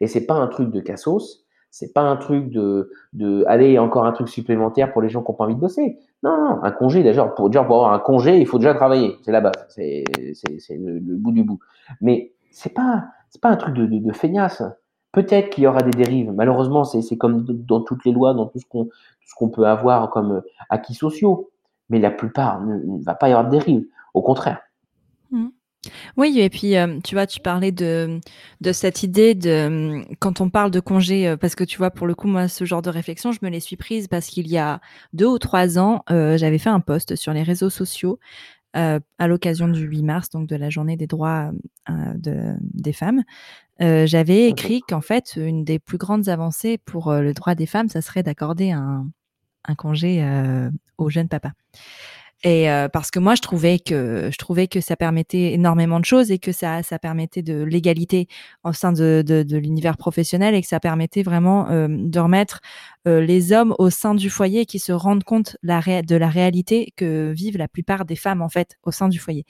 [0.00, 4.06] Et c'est pas un truc de cassos, c'est pas un truc de, de aller encore
[4.06, 5.98] un truc supplémentaire pour les gens qui n'ont pas envie de bosser.
[6.22, 9.16] Non, un congé, déjà, pour, dire pour avoir un congé, il faut déjà travailler.
[9.22, 10.04] C'est la base, c'est,
[10.70, 11.58] le, bout du bout.
[12.00, 13.04] Mais c'est pas,
[13.42, 14.62] pas un truc de, de, feignasse.
[15.12, 16.32] Peut-être qu'il y aura des dérives.
[16.32, 20.40] Malheureusement, c'est comme dans toutes les lois, dans tout ce qu'on peut avoir comme euh,
[20.70, 21.50] acquis sociaux.
[21.90, 23.84] Mais la plupart, ne, va pas y avoir de dérives.
[24.14, 24.60] Au contraire.
[25.30, 25.48] Mmh.
[26.16, 28.20] Oui, et puis euh, tu vois, tu parlais de,
[28.60, 32.06] de cette idée de quand on parle de congé, euh, parce que tu vois, pour
[32.06, 34.58] le coup, moi, ce genre de réflexion, je me les suis prise parce qu'il y
[34.58, 34.80] a
[35.12, 38.18] deux ou trois ans, j'avais fait un post sur les réseaux sociaux
[38.74, 41.50] à l'occasion du 8 mars, donc de la journée des droits
[41.88, 43.22] de, des femmes,
[43.82, 47.66] euh, j'avais écrit qu'en fait, une des plus grandes avancées pour euh, le droit des
[47.66, 49.06] femmes, ça serait d'accorder un,
[49.64, 51.52] un, congé euh, aux jeunes papas.
[52.44, 56.30] Et parce que moi, je trouvais que je trouvais que ça permettait énormément de choses
[56.30, 58.28] et que ça ça permettait de l'égalité
[58.62, 62.60] au sein de, de, de l'univers professionnel et que ça permettait vraiment de remettre
[63.06, 67.32] les hommes au sein du foyer qui se rendent compte la de la réalité que
[67.32, 69.44] vivent la plupart des femmes en fait au sein du foyer.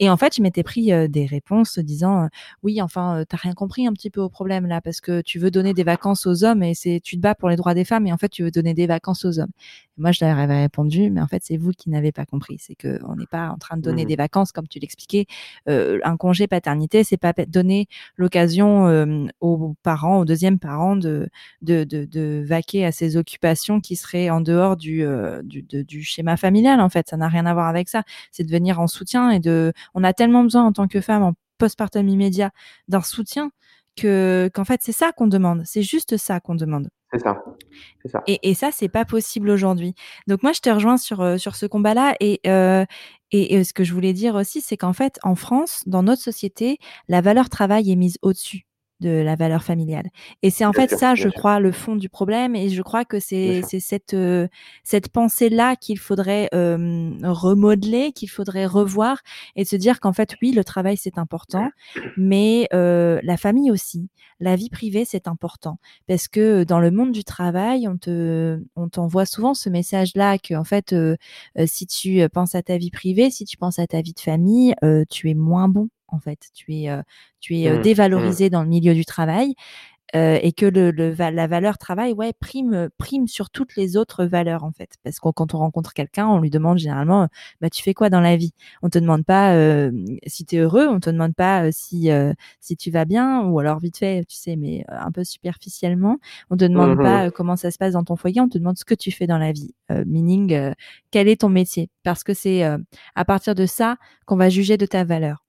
[0.00, 2.28] Et en fait, je m'étais pris des réponses disant
[2.62, 5.50] oui, enfin, t'as rien compris un petit peu au problème là, parce que tu veux
[5.50, 8.06] donner des vacances aux hommes et c'est tu te bats pour les droits des femmes
[8.06, 9.50] et en fait tu veux donner des vacances aux hommes.
[9.98, 12.58] Et moi, je leur avais répondu, mais en fait, c'est vous qui n'avez pas compris.
[12.60, 15.26] C'est que on n'est pas en train de donner mmh des vacances comme tu l'expliquais.
[15.66, 17.86] un congé paternité, c'est pas donner
[18.16, 18.86] l'occasion
[19.40, 21.28] aux parents, aux deuxièmes parents de,
[21.62, 25.04] de, de, de, vaquer à ces occupations qui seraient en dehors du,
[25.44, 26.80] du, du schéma familial.
[26.80, 28.02] En fait, ça n'a rien à voir avec ça.
[28.32, 31.22] C'est de venir en soutien et de on a tellement besoin en tant que femme
[31.22, 32.50] en postpartum immédiat
[32.88, 33.50] d'un soutien
[33.96, 36.88] que qu'en fait c'est ça qu'on demande, c'est juste ça qu'on demande.
[37.12, 37.42] C'est ça.
[38.04, 38.22] ça.
[38.26, 39.94] Et, et, ça c'est pas possible aujourd'hui.
[40.26, 42.84] Donc moi je te rejoins sur euh, sur ce combat-là et, euh,
[43.32, 46.22] et, et ce que je voulais dire aussi c'est qu'en fait en France dans notre
[46.22, 46.78] société
[47.08, 48.67] la valeur travail est mise au-dessus
[49.00, 50.08] de la valeur familiale.
[50.42, 52.56] Et c'est en fait ça, je crois, le fond du problème.
[52.56, 54.48] Et je crois que c'est cette, euh,
[54.82, 59.20] cette pensée-là qu'il faudrait euh, remodeler, qu'il faudrait revoir
[59.56, 61.70] et se dire qu'en fait, oui, le travail, c'est important,
[62.16, 64.08] mais euh, la famille aussi,
[64.40, 65.78] la vie privée, c'est important.
[66.06, 70.54] Parce que dans le monde du travail, on te, on t'envoie souvent ce message-là que,
[70.54, 70.94] en fait,
[71.66, 74.74] si tu penses à ta vie privée, si tu penses à ta vie de famille,
[75.10, 76.48] tu es moins bon en fait.
[76.54, 76.88] Tu es,
[77.40, 77.82] tu es mmh, mmh.
[77.82, 79.54] dévalorisé dans le milieu du travail.
[80.14, 84.72] et que le, la valeur travail ouais prime prime sur toutes les autres valeurs en
[84.72, 87.28] fait parce que quand on rencontre quelqu'un on lui demande généralement
[87.60, 88.52] bah tu fais quoi dans la vie?
[88.82, 89.52] On te demande pas
[90.26, 92.08] si tu es heureux on te demande pas si
[92.60, 96.16] si tu vas bien ou alors vite fait tu sais mais un peu superficiellement
[96.48, 98.78] on te demande mmh pas comment ça se passe dans ton foyer on te demande
[98.78, 99.74] ce que tu fais dans la vie
[100.06, 100.72] meaning
[101.10, 101.90] quel est ton métier?
[102.02, 102.62] Parce que c'est
[103.14, 105.44] à partir de ça qu'on va juger de ta valeur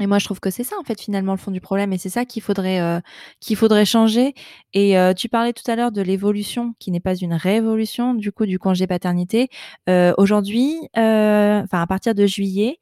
[0.00, 1.92] et moi, je trouve que c'est ça, en fait, finalement, le fond du problème.
[1.92, 3.00] Et c'est ça qu'il faudrait, euh,
[3.40, 4.34] qu'il faudrait changer.
[4.72, 8.32] Et euh, tu parlais tout à l'heure de l'évolution, qui n'est pas une révolution, du
[8.32, 9.48] coup, du congé paternité.
[9.88, 12.78] Euh, aujourd'hui, enfin, à partir de juillet,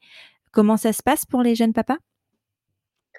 [0.51, 1.97] comment ça se passe pour les jeunes papas?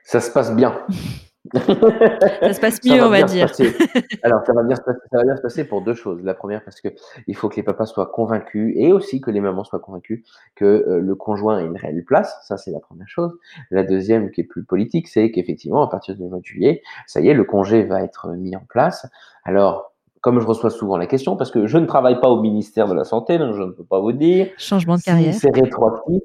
[0.05, 0.79] Ça se passe bien.
[1.55, 3.51] ça se passe mieux, on va dire.
[4.23, 6.23] Alors, ça va, bien se passer, ça va bien se passer pour deux choses.
[6.23, 6.89] La première, parce que
[7.27, 10.25] il faut que les papas soient convaincus et aussi que les mamans soient convaincus
[10.55, 12.39] que euh, le conjoint a une réelle place.
[12.47, 13.33] Ça, c'est la première chose.
[13.71, 17.21] La deuxième, qui est plus politique, c'est qu'effectivement, à partir du mois de juillet, ça
[17.21, 19.07] y est, le congé va être mis en place.
[19.45, 22.87] Alors, comme je reçois souvent la question, parce que je ne travaille pas au ministère
[22.87, 24.49] de la Santé, donc je ne peux pas vous dire.
[24.57, 25.35] Changement de carrière.
[25.35, 26.23] Si c'est rétroactif.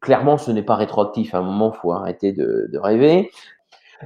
[0.00, 1.32] Clairement, ce n'est pas rétroactif.
[1.32, 3.30] À un moment, il faut arrêter de, de, rêver.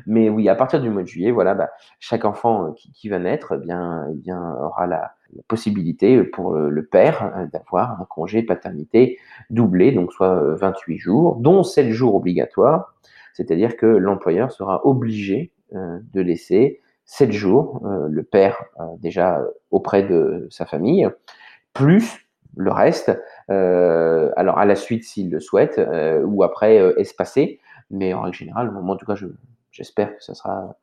[0.06, 1.70] Mais oui, à partir du mois de juillet, voilà, bah,
[2.00, 5.12] chaque enfant qui, qui, va naître, eh bien, bien, aura la,
[5.48, 9.18] possibilité pour le, père euh, d'avoir un congé paternité
[9.50, 12.94] doublé, donc soit 28 jours, dont 7 jours obligatoires.
[13.36, 19.42] C'est-à-dire que l'employeur sera obligé euh, de laisser sept jours, euh, le père euh, déjà
[19.70, 21.08] auprès de sa famille,
[21.74, 22.26] plus
[22.56, 23.10] le reste,
[23.48, 25.78] alors à la suite s'il le souhaite,
[26.24, 29.14] ou après espacé, mais en règle générale, en tout cas
[29.76, 30.76] j'espère que ça sera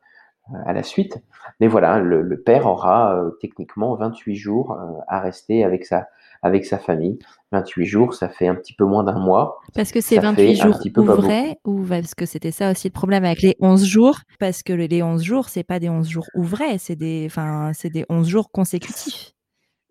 [0.66, 1.18] à la suite.
[1.60, 4.78] Mais voilà, le, le père aura techniquement 28 jours
[5.08, 6.08] à rester avec sa,
[6.44, 7.18] avec sa famille.
[7.54, 9.62] 28 jours, ça fait un petit peu moins d'un mois.
[9.74, 13.41] Parce que c'est 28 jours ouvrés ou parce que c'était ça aussi le problème avec
[13.41, 16.96] les 11 jours Parce que les 11 jours, c'est pas des 11 jours ouvrés, c'est
[16.96, 19.32] des, enfin, des 11 jours consécutifs.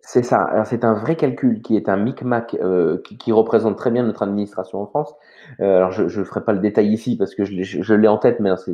[0.05, 0.65] C'est ça.
[0.65, 4.23] C'est un vrai calcul qui est un micmac euh, qui, qui, représente très bien notre
[4.23, 5.15] administration en France.
[5.61, 8.41] Euh, alors je ne ferai pas le détail ici parce que je l'ai en tête,
[8.41, 8.73] mais c'est,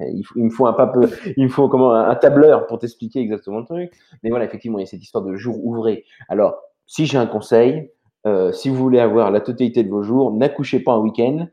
[0.00, 3.58] il, il, me faut un peu, il me faut comment un tableur pour t'expliquer exactement
[3.60, 3.92] le truc.
[4.22, 6.04] Mais voilà, effectivement, il y a cette histoire de jours ouvrés.
[6.28, 7.90] Alors si j'ai un conseil,
[8.26, 11.46] euh, si vous voulez avoir la totalité de vos jours, n'accouchez pas un week-end.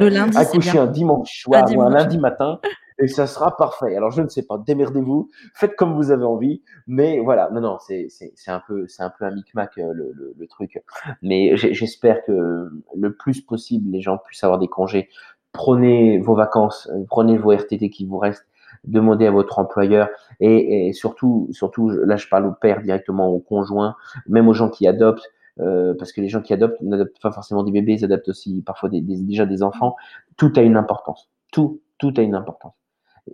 [0.00, 2.58] Le lundi, Accouchez un dimanche soir un ou un lundi matin
[2.98, 3.96] et ça sera parfait.
[3.96, 7.78] Alors je ne sais pas, démerdez-vous, faites comme vous avez envie, mais voilà, non, non,
[7.80, 8.08] c'est
[8.46, 10.82] un peu, un peu un micmac euh, le, le, truc.
[11.22, 15.08] Mais j'espère que le plus possible les gens puissent avoir des congés.
[15.52, 18.46] Prenez vos vacances, euh, prenez vos RTT qui vous restent,
[18.84, 20.08] demandez à votre employeur
[20.40, 23.96] et, surtout, surtout, là je parle au père directement, au conjoint,
[24.28, 25.30] même aux gens qui adoptent,
[25.60, 28.62] euh, parce que les gens qui adoptent n'adoptent pas forcément des bébés, ils adoptent aussi
[28.62, 29.96] parfois déjà des enfants.
[30.36, 31.30] Tout a une importance.
[31.52, 32.74] Tout, tout a une importance.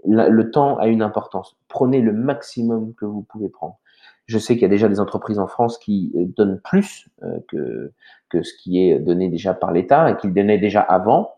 [0.07, 1.57] Le temps a une importance.
[1.69, 3.79] Prenez le maximum que vous pouvez prendre.
[4.27, 7.39] Je sais qu'il y a déjà des entreprises en France qui euh, donnent plus euh,
[7.49, 7.93] que,
[8.29, 11.33] que ce qui est donné déjà par l'État et qu'ils donnaient déjà avant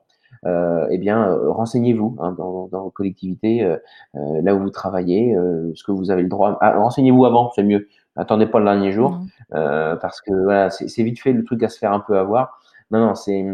[0.44, 3.76] euh, eh bien, euh, renseignez-vous hein, dans, dans, vos collectivités, euh,
[4.14, 5.36] là où vous travaillez,
[5.74, 6.58] ce que vous avez le droit.
[6.60, 7.88] Ah, renseignez-vous avant, c'est mieux.
[8.16, 11.78] Attendez pas le dernier jour, parce que voilà, c'est vite fait le truc à se
[11.78, 12.60] faire un peu avoir.
[12.90, 13.44] Non, non, c'est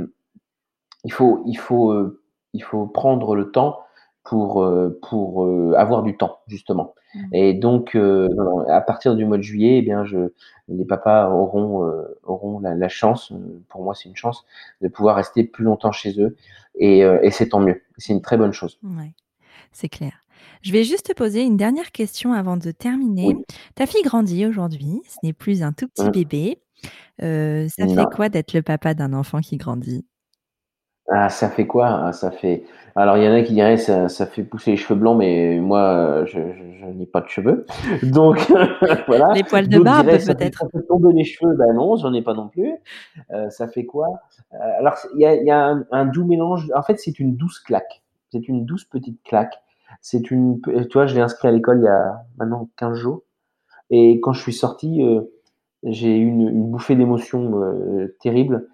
[1.04, 1.94] il faut, il faut,
[2.54, 3.80] il faut prendre le temps
[4.28, 4.68] pour,
[5.02, 6.94] pour avoir du temps, justement.
[7.14, 7.34] Mmh.
[7.34, 8.28] Et donc, euh,
[8.68, 10.32] à partir du mois de juillet, eh bien, je,
[10.68, 13.32] les papas auront, euh, auront la, la, chance,
[13.68, 14.44] pour moi c'est une chance,
[14.82, 16.36] de pouvoir rester plus longtemps chez eux.
[16.74, 17.82] Et, euh, et c'est tant mieux.
[17.96, 18.78] C'est une très bonne chose.
[18.82, 19.14] Ouais,
[19.72, 20.12] c'est clair.
[20.62, 23.28] Je vais juste te poser une dernière question avant de terminer.
[23.28, 23.44] Oui.
[23.74, 26.12] Ta fille grandit aujourd'hui, ce n'est plus un tout petit mmh.
[26.12, 26.58] bébé.
[27.22, 27.94] Euh, ça non.
[27.94, 30.04] fait quoi d'être le papa d'un enfant qui grandit?
[31.10, 31.86] Ah, ça fait quoi?
[31.88, 32.64] Ah, Ça fait.
[32.94, 35.60] Alors, il y en a qui diraient ça, ça fait pousser les cheveux blancs, mais
[35.60, 37.64] moi, je, je, je n'ai pas de cheveux.
[38.02, 38.44] Donc,
[39.06, 39.32] voilà.
[39.34, 40.58] Les poils de barbe, peut-être.
[40.58, 41.54] Ça fait tomber les cheveux.
[41.54, 42.72] Ben non, j'en ai pas non plus.
[43.30, 44.08] Euh, ça fait quoi?
[44.52, 46.70] Euh, Alors, il y a, y a un, un, doux mélange.
[46.74, 48.02] En fait, c'est une douce claque.
[48.32, 49.54] C'est une douce petite claque.
[50.02, 50.60] C'est une.
[50.60, 53.22] Tu vois, je l'ai inscrit à l'école il y a maintenant 15 jours.
[53.90, 55.20] Et quand je suis sorti, euh,
[55.84, 57.52] j'ai eu une, une bouffée d'émotion
[58.20, 58.66] terrible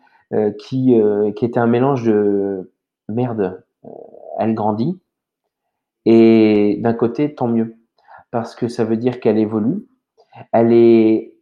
[0.58, 2.72] qui, euh, qui était un mélange de
[3.08, 3.88] merde, euh,
[4.38, 4.98] elle grandit,
[6.06, 7.76] et d'un côté, tant mieux,
[8.30, 9.86] parce que ça veut dire qu'elle évolue.
[10.52, 11.34] Elle est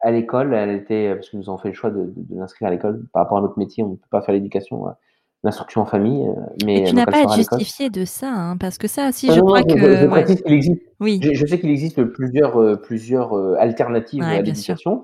[0.00, 2.68] à l'école, elle était, parce que nous avons fait le choix de, de, de l'inscrire
[2.68, 4.86] à l'école par rapport à notre métier, on ne peut pas faire l'éducation
[5.44, 6.26] l'instruction en famille.
[6.26, 6.34] Euh,
[6.64, 9.38] mais Et tu n'as pas à justifier de ça, hein, parce que ça aussi, je
[9.38, 9.80] non, crois non, que.
[9.80, 10.24] Je, je, ouais.
[10.24, 10.82] qu'il existe.
[11.00, 11.20] Oui.
[11.22, 15.02] Je, je, sais qu'il existe plusieurs, euh, plusieurs euh, alternatives ouais, à l'éducation.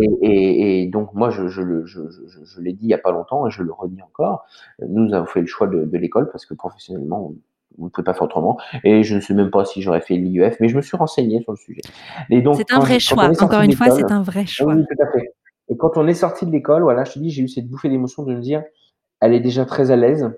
[0.00, 2.00] Et, et, et, donc, moi, je, je, je,
[2.44, 4.44] je l'ai dit il n'y a pas longtemps et je le redis encore.
[4.86, 7.32] Nous avons fait le choix de, de l'école parce que professionnellement,
[7.78, 8.58] on ne pouvait pas faire autrement.
[8.84, 11.42] Et je ne sais même pas si j'aurais fait l'IEF, mais je me suis renseigné
[11.42, 11.80] sur le sujet.
[12.28, 13.30] C'est un vrai choix.
[13.40, 14.72] Encore une fois, c'est un vrai choix.
[14.72, 15.34] Oui, tout à fait.
[15.68, 17.88] Et quand on est sorti de l'école, voilà, je te dis, j'ai eu cette bouffée
[17.88, 18.62] d'émotion de me dire,
[19.20, 20.30] elle est déjà très à l'aise.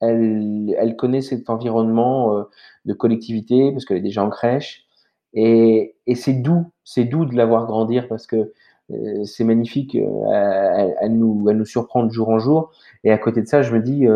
[0.00, 2.42] Elle, connaît cet environnement euh,
[2.86, 4.84] de collectivité parce qu'elle est déjà en crèche.
[5.32, 8.52] Et, c'est doux, c'est doux de la voir grandir parce que
[8.90, 9.94] euh, c'est magnifique.
[9.94, 12.72] Euh, elle, nous, surprend de jour en jour.
[13.04, 14.06] Et à côté de ça, je me dis,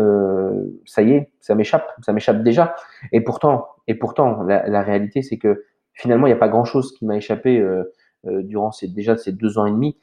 [0.85, 2.75] ça y est, ça m'échappe, ça m'échappe déjà.
[3.11, 7.05] Et pourtant, et pourtant, la, réalité, c'est que finalement, il n'y a pas grand-chose qui
[7.05, 7.65] m'a échappé
[8.25, 9.97] durant ces, déjà ces deux ans et demi.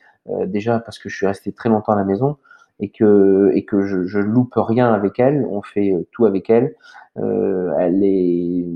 [0.46, 2.38] déjà parce que je suis resté très longtemps à la maison
[2.80, 5.46] et que et que je, je loupe rien avec elle.
[5.50, 6.74] On fait euh, tout avec elle.
[7.18, 8.66] Euh, elle est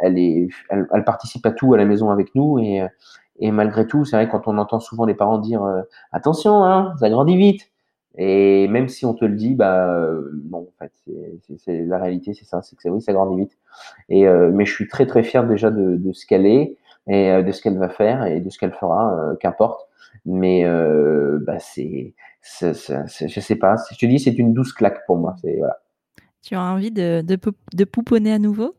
[0.00, 2.82] elle est elle, participe à tout à la maison avec nous et
[3.40, 5.82] et malgré tout, c'est vrai quand on entend souvent les parents dire euh,
[6.12, 7.70] attention, hein, ça grandit vite.
[8.16, 10.92] Et même si on te le dit, bah euh, non, en fait,
[11.58, 13.56] c'est la réalité, c'est ça, c'est que oui, ça grandit vite.
[14.08, 16.76] Et euh, mais je suis très très fier déjà de, de ce qu'elle est.
[17.06, 19.87] et de ce qu'elle va faire et de ce qu'elle fera, qu'importe.
[20.26, 20.64] Mais
[21.40, 23.76] bah, c'est, je sais pas.
[23.92, 25.34] Je te dis, c'est une douce claque pour moi.
[25.42, 25.78] C'est voilà.
[26.42, 27.38] Tu as envie de, de,
[27.74, 28.74] de pouponner à nouveau?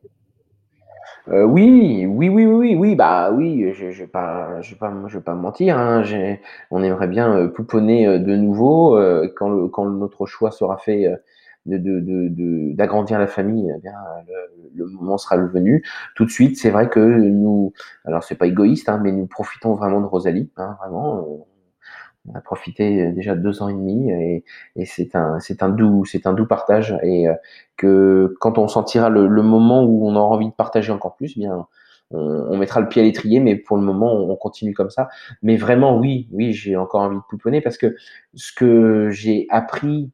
[1.28, 4.92] Euh, oui, oui, oui, oui, oui, bah oui, je, je vais pas, je vais pas,
[5.08, 5.78] je vais pas mentir.
[5.78, 6.04] Hein,
[6.72, 8.98] on aimerait bien euh, pouponner euh, de nouveau
[9.36, 11.08] quand, le, quand notre choix sera fait
[11.66, 13.72] de, de, de, d'agrandir la famille.
[13.76, 13.94] Eh bien,
[14.74, 15.84] le, moment sera le venu.
[16.16, 17.74] Tout de suite, c'est vrai que nous,
[18.06, 21.46] alors c'est pas égoïste, hein, mais nous profitons vraiment de Rosalie, hein, vraiment
[22.28, 24.44] on a profité déjà deux ans et demi et,
[24.76, 27.34] et c'est un c'est un doux c'est un doux partage et euh,
[27.78, 31.34] que quand on sentira le, le, moment où on aura envie de partager encore plus,
[31.38, 31.66] eh bien
[32.12, 35.10] on, on, mettra le pied à l'étrier, mais pour le moment on, continue comme ça.
[35.42, 37.96] Mais vraiment oui oui j'ai encore envie de pouponner parce que
[38.36, 40.12] ce que j'ai appris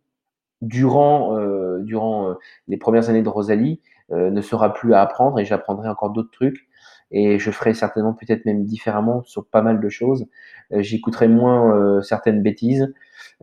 [0.62, 2.34] durant euh, durant euh,
[2.68, 3.82] les premières années de Rosalie
[4.12, 6.68] ne sera plus à apprendre et j'apprendrai encore d'autres trucs
[7.12, 10.26] et je ferai certainement peut-être même différemment sur pas mal de choses.
[10.72, 12.93] Euh, j'écouterai moins euh, certaines bêtises,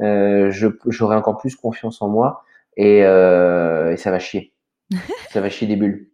[0.01, 0.51] euh,
[0.87, 2.45] j'aurai encore plus confiance en moi
[2.77, 4.53] et, et ça va chier.
[5.31, 6.09] ça va chier des bulles.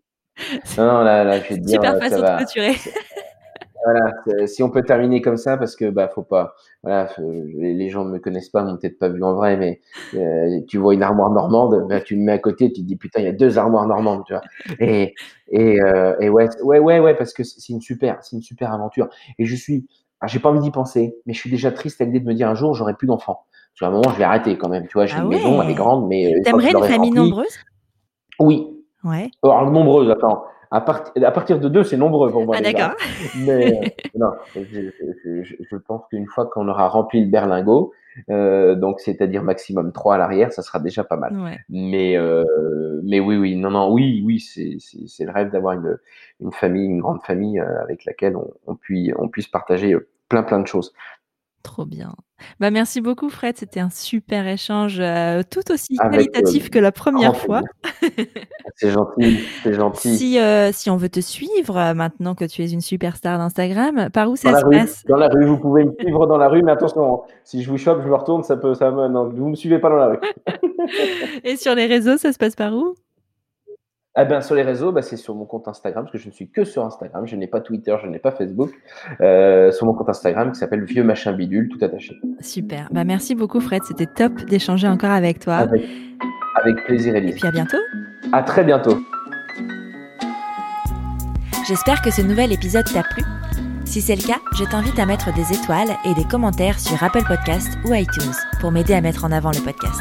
[0.77, 2.45] Non, non, là, là, je vais te dire, Super façon va...
[2.45, 3.15] de.
[3.93, 8.05] Voilà, si on peut terminer comme ça, parce que bah faut pas, voilà, les gens
[8.05, 9.81] ne me connaissent pas, m'ont peut-être pas vu en vrai, mais
[10.15, 12.97] euh, tu vois une armoire normande, bah, tu me mets à côté, tu te dis
[12.97, 14.43] putain, il y a deux armoires normandes, tu vois.
[14.79, 15.15] Et
[15.51, 18.73] et, euh, et ouais, ouais, ouais, ouais, parce que c'est une super, c'est une super
[18.73, 19.09] aventure.
[19.39, 19.87] Et je suis,
[20.21, 22.35] ah, j'ai pas envie d'y penser, mais je suis déjà triste à l'idée de me
[22.35, 23.45] dire un jour j'aurai plus d'enfants.
[23.81, 24.89] À un moment, je vais arrêter quand même.
[24.89, 27.57] Tu vois, j'ai ah une maison, elle est grande, mais euh, t'aimerais une famille nombreuse?
[28.41, 28.67] Oui.
[29.05, 29.31] Ouais.
[29.45, 30.45] Alors nombreuse, attends.
[30.71, 32.57] À, à, partir de deux, c'est nombreux pour moi.
[32.59, 32.95] Ah, d'accord.
[33.39, 33.89] Mais euh,
[34.19, 34.91] non, je,
[35.43, 37.93] je, je pense qu'une fois qu'on aura rempli le berlingot,
[38.31, 41.39] euh, donc c'est-à-dire maximum trois à l'arrière, ça sera déjà pas mal.
[41.39, 41.59] Ouais.
[41.69, 42.45] Mais euh,
[43.05, 45.99] mais oui, oui, non, non, oui, oui, c'est le rêve d'avoir une,
[46.41, 49.97] une famille, une grande famille avec laquelle on, on, puis, on puisse partager
[50.29, 50.93] plein, plein de choses.
[51.69, 52.15] Trop bien.
[52.61, 53.59] Bah, merci beaucoup, Fred.
[53.59, 57.61] C'était un super échange, euh, tout aussi qualitatif euh, que la première fois.
[58.77, 60.17] c'est gentil, c'est gentil.
[60.17, 64.09] Si, euh, si on veut te suivre, euh, maintenant que tu es une superstar d'Instagram,
[64.15, 65.05] par où ça dans se passe?
[65.07, 67.71] Dans la rue, vous pouvez me suivre dans la rue, mais attention, hein, si je
[67.71, 69.97] vous chope, je me retourne, ça peut, ça me, non, vous me suivez pas dans
[69.97, 70.19] la rue.
[71.45, 72.95] Et sur les réseaux, ça se passe par où?
[74.23, 76.33] Eh ben, sur les réseaux, bah, c'est sur mon compte Instagram, parce que je ne
[76.33, 77.27] suis que sur Instagram.
[77.27, 78.71] Je n'ai pas Twitter, je n'ai pas Facebook.
[79.21, 82.17] Euh, sur mon compte Instagram qui s'appelle Vieux Machin Bidule, tout attaché.
[82.41, 82.89] Super.
[82.91, 83.83] Bah, merci beaucoup, Fred.
[83.85, 85.55] C'était top d'échanger encore avec toi.
[85.57, 85.85] Avec,
[86.63, 87.37] avec plaisir, Elise.
[87.37, 87.79] Et puis à bientôt.
[88.33, 88.99] À très bientôt.
[91.69, 93.23] J'espère que ce nouvel épisode t'a plu.
[93.85, 97.25] Si c'est le cas, je t'invite à mettre des étoiles et des commentaires sur Apple
[97.27, 100.01] Podcast ou iTunes pour m'aider à mettre en avant le podcast.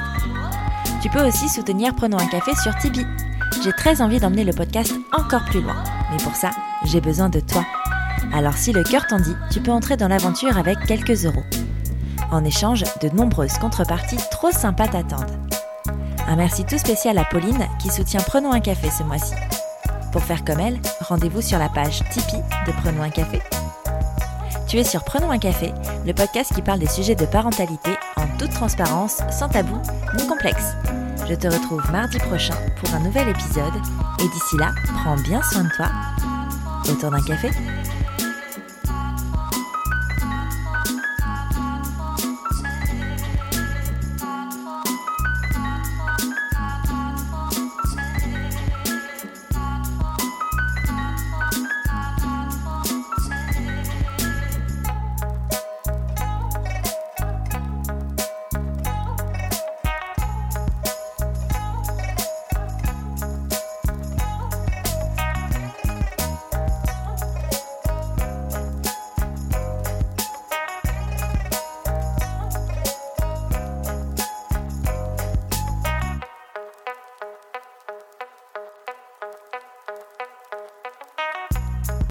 [1.01, 3.05] Tu peux aussi soutenir Prenons un café sur Tipeee.
[3.63, 6.51] J'ai très envie d'emmener le podcast encore plus loin, mais pour ça,
[6.85, 7.63] j'ai besoin de toi.
[8.33, 11.43] Alors si le cœur t'en dit, tu peux entrer dans l'aventure avec quelques euros.
[12.31, 15.37] En échange, de nombreuses contreparties trop sympas t'attendent.
[16.27, 19.33] Un merci tout spécial à Pauline qui soutient Prenons un café ce mois-ci.
[20.11, 23.41] Pour faire comme elle, rendez-vous sur la page Tipeee de Prenons un café.
[24.67, 25.73] Tu es sur Prenons un café,
[26.05, 29.77] le podcast qui parle des sujets de parentalité en toute transparence, sans tabou
[30.17, 30.73] ni complexe.
[31.29, 33.73] Je te retrouve mardi prochain pour un nouvel épisode
[34.19, 35.87] et d'ici là, prends bien soin de toi
[36.89, 37.49] autour d'un café.